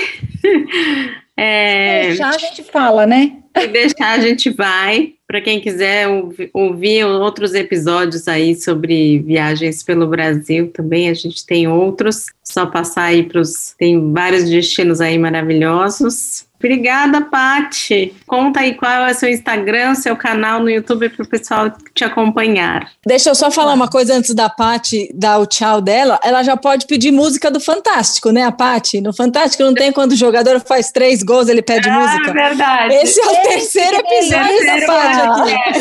É... 1.41 2.17
Já 2.17 2.31
a 2.31 2.39
gente 2.39 2.65
fala, 2.65 3.07
né? 3.07 3.37
Se 3.57 3.69
deixar, 3.69 4.19
a 4.19 4.19
gente 4.19 4.51
vai. 4.51 5.13
Para 5.29 5.43
quem 5.43 5.61
quiser 5.61 6.09
ouvir 6.55 7.05
outros 7.05 7.53
episódios 7.53 8.27
aí 8.27 8.55
sobre 8.55 9.19
viagens 9.19 9.83
pelo 9.83 10.07
Brasil, 10.07 10.71
também 10.73 11.11
a 11.11 11.15
gente 11.15 11.45
tem 11.45 11.69
outros. 11.69 12.27
Só 12.43 12.65
passar 12.65 13.05
aí 13.05 13.23
para 13.25 13.43
os. 13.43 13.75
Tem 13.79 14.11
vários 14.11 14.49
destinos 14.49 15.03
aí 15.03 15.19
maravilhosos. 15.19 16.48
Obrigada, 16.59 17.21
Pati. 17.21 18.17
Conta 18.27 18.61
aí 18.61 18.75
qual 18.75 19.07
é 19.07 19.13
o 19.13 19.15
seu 19.15 19.29
Instagram, 19.29 19.95
seu 19.95 20.17
canal 20.17 20.59
no 20.61 20.69
YouTube 20.69 21.09
para 21.09 21.25
o 21.25 21.29
pessoal 21.29 21.73
te 21.95 22.03
acompanhar. 22.05 22.91
Deixa 23.07 23.31
eu 23.31 23.35
só 23.35 23.49
falar 23.49 23.75
uma 23.75 23.89
coisa 23.89 24.15
antes 24.15 24.35
da 24.35 24.49
Pati 24.49 25.09
dar 25.15 25.39
o 25.39 25.47
tchau 25.47 25.81
dela. 25.81 26.19
Ela 26.23 26.43
já 26.43 26.57
pode 26.57 26.87
pedir 26.87 27.13
música 27.13 27.49
do 27.49 27.61
Fantástico, 27.61 28.33
né, 28.33 28.43
a 28.43 28.51
Pati? 28.51 29.01
No 29.01 29.15
Fantástico 29.15 29.63
não 29.63 29.73
tem 29.73 29.93
quando 29.93 30.13
o 30.13 30.17
jogador 30.17 30.59
faz 30.61 30.91
três 30.91 31.23
gols, 31.23 31.49
ele 31.49 31.63
pede 31.63 31.89
ah, 31.89 32.01
música. 32.01 32.33
verdade. 32.33 32.95
Esse 32.95 33.21
é 33.21 33.27
o 33.27 33.43
terceiro 33.43 33.97
episódio 33.97 34.67
da 34.67 34.87
Pati 34.87 35.21
aqui. 35.21 35.79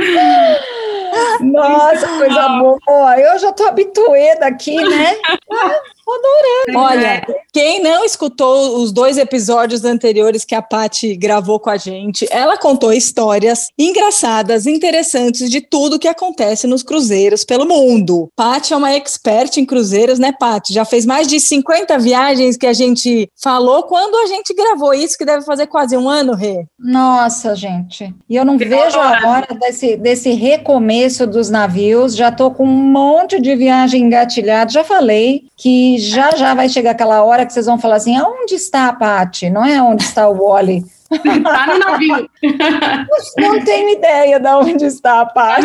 Nossa, 1.40 2.08
coisa 2.08 2.48
boa. 2.48 3.20
Eu 3.20 3.38
já 3.38 3.52
tô 3.52 3.66
habituada 3.66 4.46
aqui, 4.46 4.76
né? 4.76 5.16
adorando. 6.12 6.78
Olha, 6.78 7.26
quem 7.52 7.82
não 7.82 8.04
escutou 8.04 8.80
os 8.82 8.92
dois 8.92 9.18
episódios 9.18 9.84
anteriores 9.84 10.44
que 10.44 10.54
a 10.54 10.62
Pati 10.62 11.16
gravou 11.16 11.58
com 11.58 11.70
a 11.70 11.76
gente, 11.76 12.26
ela 12.30 12.56
contou 12.56 12.92
histórias 12.92 13.68
engraçadas, 13.78 14.66
interessantes 14.66 15.50
de 15.50 15.60
tudo 15.60 15.98
que 15.98 16.08
acontece 16.08 16.66
nos 16.66 16.82
cruzeiros 16.82 17.44
pelo 17.44 17.66
mundo. 17.66 18.28
Pati 18.36 18.72
é 18.72 18.76
uma 18.76 18.92
expert 18.92 19.56
em 19.56 19.66
cruzeiros, 19.66 20.18
né, 20.18 20.32
Pati? 20.32 20.72
Já 20.72 20.84
fez 20.84 21.04
mais 21.04 21.26
de 21.26 21.40
50 21.40 21.98
viagens 21.98 22.56
que 22.56 22.66
a 22.66 22.72
gente 22.72 23.28
falou 23.40 23.82
quando 23.84 24.16
a 24.16 24.26
gente 24.26 24.54
gravou 24.54 24.94
isso, 24.94 25.18
que 25.18 25.24
deve 25.24 25.44
fazer 25.44 25.66
quase 25.66 25.96
um 25.96 26.08
ano, 26.08 26.34
Rê. 26.34 26.64
Nossa, 26.78 27.54
gente. 27.54 28.14
E 28.28 28.36
eu 28.36 28.44
não 28.44 28.56
que 28.56 28.64
vejo 28.64 28.98
a 28.98 29.28
hora 29.28 29.54
desse, 29.54 29.96
desse 29.96 30.30
recomeço 30.32 31.26
dos 31.26 31.50
navios. 31.50 32.14
Já 32.14 32.30
tô 32.30 32.50
com 32.50 32.64
um 32.64 32.90
monte 32.90 33.40
de 33.40 33.54
viagem 33.56 34.02
engatilhada. 34.04 34.70
Já 34.70 34.84
falei 34.84 35.44
que 35.56 35.98
já 36.00 36.34
já 36.34 36.54
vai 36.54 36.68
chegar 36.68 36.92
aquela 36.92 37.22
hora 37.22 37.46
que 37.46 37.52
vocês 37.52 37.66
vão 37.66 37.78
falar 37.78 37.96
assim: 37.96 38.16
aonde 38.16 38.54
está 38.54 38.88
a 38.88 38.92
Paty? 38.92 39.50
Não 39.50 39.64
é 39.64 39.80
onde 39.82 40.02
está 40.02 40.28
o 40.28 40.34
Wally. 40.34 40.84
Está 41.10 41.66
no 41.66 41.78
navio. 41.78 42.30
Não 43.36 43.64
tenho 43.64 43.90
ideia 43.90 44.38
de 44.38 44.48
onde 44.48 44.84
está 44.84 45.22
a. 45.22 45.26
Tá 45.26 45.58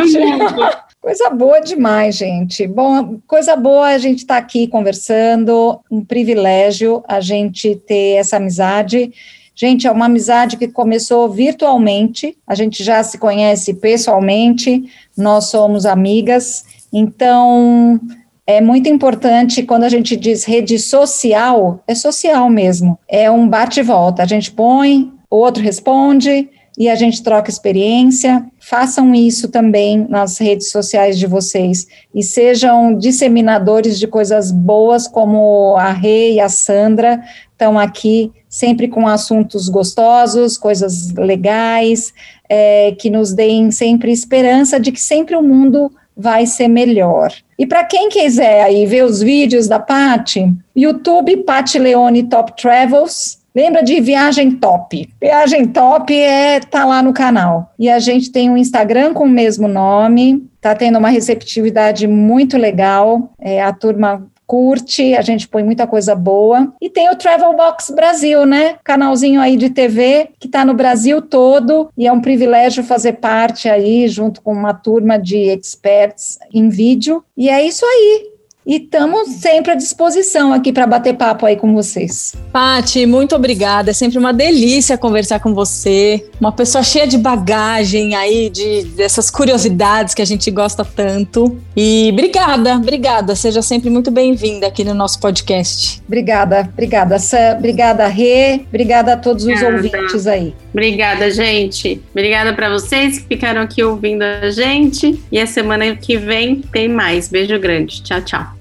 coisa 1.01 1.29
boa 1.29 1.61
demais, 1.61 2.15
gente. 2.15 2.67
Bom, 2.67 3.19
coisa 3.27 3.55
boa 3.55 3.89
a 3.89 3.97
gente 3.99 4.19
estar 4.19 4.35
tá 4.35 4.39
aqui 4.39 4.67
conversando, 4.67 5.79
um 5.91 6.03
privilégio 6.03 7.03
a 7.07 7.19
gente 7.19 7.75
ter 7.75 8.17
essa 8.17 8.37
amizade. 8.37 9.13
Gente, 9.53 9.87
é 9.87 9.91
uma 9.91 10.07
amizade 10.07 10.57
que 10.57 10.67
começou 10.67 11.29
virtualmente, 11.29 12.35
a 12.45 12.53
gente 12.55 12.83
já 12.83 13.01
se 13.03 13.17
conhece 13.17 13.75
pessoalmente, 13.75 14.91
nós 15.15 15.45
somos 15.45 15.85
amigas, 15.85 16.65
então 16.91 18.01
é 18.47 18.61
muito 18.61 18.87
importante 18.87 19.63
quando 19.63 19.83
a 19.83 19.89
gente 19.89 20.15
diz 20.15 20.43
rede 20.43 20.77
social, 20.77 21.83
é 21.87 21.95
social 21.95 22.49
mesmo, 22.49 22.97
é 23.07 23.29
um 23.29 23.47
bate-volta. 23.47 24.21
A 24.21 24.25
gente 24.27 24.51
põe, 24.51 25.11
o 25.29 25.37
outro 25.37 25.63
responde, 25.63 26.49
e 26.77 26.89
a 26.89 26.95
gente 26.95 27.23
troca 27.23 27.49
experiência. 27.49 28.45
Façam 28.59 29.13
isso 29.15 29.47
também 29.47 30.05
nas 30.09 30.37
redes 30.37 30.69
sociais 30.69 31.17
de 31.17 31.25
vocês 31.25 31.87
e 32.13 32.21
sejam 32.21 32.97
disseminadores 32.97 33.97
de 33.97 34.07
coisas 34.07 34.51
boas, 34.51 35.07
como 35.07 35.75
a 35.77 35.91
Rê 35.91 36.33
e 36.33 36.39
a 36.39 36.49
Sandra 36.49 37.21
estão 37.51 37.79
aqui 37.79 38.31
sempre 38.49 38.87
com 38.87 39.07
assuntos 39.07 39.69
gostosos, 39.69 40.57
coisas 40.57 41.13
legais, 41.13 42.13
é, 42.49 42.93
que 42.99 43.09
nos 43.09 43.33
deem 43.33 43.71
sempre 43.71 44.11
esperança 44.11 44.79
de 44.79 44.91
que 44.91 44.99
sempre 44.99 45.35
o 45.35 45.41
mundo 45.41 45.91
vai 46.15 46.45
ser 46.45 46.67
melhor. 46.67 47.31
E 47.57 47.65
para 47.65 47.83
quem 47.83 48.09
quiser 48.09 48.63
aí 48.63 48.85
ver 48.85 49.03
os 49.03 49.21
vídeos 49.21 49.67
da 49.67 49.79
Pati, 49.79 50.53
YouTube 50.75 51.37
Pati 51.37 51.79
Leone 51.79 52.23
Top 52.23 52.53
Travels, 52.61 53.43
Lembra 53.55 53.81
de 53.81 54.01
Viagem 54.01 54.51
Top? 54.51 55.09
Viagem 55.21 55.65
Top 55.67 56.13
é 56.13 56.59
tá 56.59 56.83
lá 56.83 57.01
no 57.01 57.13
canal. 57.13 57.71
E 57.79 57.89
a 57.89 57.99
gente 57.99 58.29
tem 58.29 58.49
um 58.49 58.57
Instagram 58.57 59.13
com 59.13 59.23
o 59.23 59.29
mesmo 59.29 59.65
nome. 59.65 60.45
Tá 60.59 60.75
tendo 60.75 60.99
uma 60.99 61.07
receptividade 61.07 62.05
muito 62.05 62.57
legal. 62.57 63.31
É, 63.39 63.63
a 63.63 63.71
turma 63.71 64.27
curte, 64.45 65.15
a 65.15 65.21
gente 65.21 65.47
põe 65.47 65.63
muita 65.63 65.87
coisa 65.87 66.15
boa. 66.15 66.73
E 66.81 66.89
tem 66.89 67.09
o 67.09 67.15
Travel 67.15 67.53
Box 67.53 67.91
Brasil, 67.91 68.45
né? 68.45 68.77
Canalzinho 68.83 69.41
aí 69.41 69.57
de 69.57 69.69
TV 69.69 70.29
que 70.39 70.47
está 70.47 70.63
no 70.63 70.73
Brasil 70.73 71.21
todo 71.21 71.89
e 71.97 72.07
é 72.07 72.11
um 72.11 72.21
privilégio 72.21 72.83
fazer 72.83 73.13
parte 73.13 73.67
aí 73.69 74.07
junto 74.07 74.41
com 74.41 74.53
uma 74.53 74.73
turma 74.73 75.17
de 75.17 75.37
experts 75.37 76.37
em 76.53 76.69
vídeo. 76.69 77.23
E 77.35 77.49
é 77.49 77.65
isso 77.65 77.85
aí. 77.85 78.34
E 78.65 78.77
estamos 78.77 79.29
sempre 79.29 79.73
à 79.73 79.75
disposição 79.75 80.51
aqui 80.51 80.73
para 80.73 80.87
bater 80.87 81.13
papo 81.13 81.45
aí 81.45 81.55
com 81.55 81.71
vocês. 81.75 82.33
Pati, 82.51 83.05
muito 83.05 83.35
obrigada. 83.35 83.91
É 83.91 83.93
sempre 83.93 84.17
uma 84.17 84.33
delícia 84.33 84.97
conversar 84.97 85.39
com 85.39 85.53
você. 85.53 86.27
Uma 86.39 86.51
pessoa 86.51 86.83
cheia 86.83 87.05
de 87.05 87.15
bagagem 87.15 88.15
aí, 88.15 88.49
de 88.49 88.85
dessas 88.95 89.29
curiosidades 89.29 90.15
que 90.15 90.21
a 90.21 90.25
gente 90.25 90.49
gosta 90.49 90.83
tanto. 90.83 91.59
E 91.77 92.09
obrigada, 92.11 92.75
obrigada. 92.75 93.35
Seja 93.35 93.61
sempre 93.61 93.91
muito 93.91 94.09
bem-vinda 94.09 94.65
aqui 94.65 94.83
no 94.83 94.95
nosso 94.95 95.19
podcast. 95.19 96.01
Obrigada, 96.07 96.67
obrigada. 96.73 97.17
Obrigada, 97.57 98.07
Rê. 98.07 98.61
Obrigada 98.67 99.13
a 99.13 99.17
todos 99.17 99.45
os 99.45 99.61
ouvintes 99.61 100.25
aí. 100.25 100.55
Obrigada, 100.73 101.29
gente. 101.29 102.01
Obrigada 102.11 102.51
para 102.53 102.69
vocês 102.69 103.19
que 103.19 103.27
ficaram 103.27 103.61
aqui 103.61 103.83
ouvindo 103.83 104.23
a 104.23 104.49
gente. 104.49 105.23
E 105.31 105.39
a 105.39 105.45
semana 105.45 105.95
que 105.95 106.17
vem 106.17 106.61
tem 106.71 106.89
mais. 106.89 107.27
Beijo 107.27 107.59
grande. 107.59 108.01
Tchau, 108.01 108.21
tchau. 108.21 108.54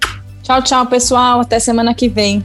Tchau, 0.45 0.61
tchau, 0.61 0.87
pessoal. 0.87 1.41
Até 1.41 1.59
semana 1.59 1.95
que 1.95 2.07
vem. 2.07 2.45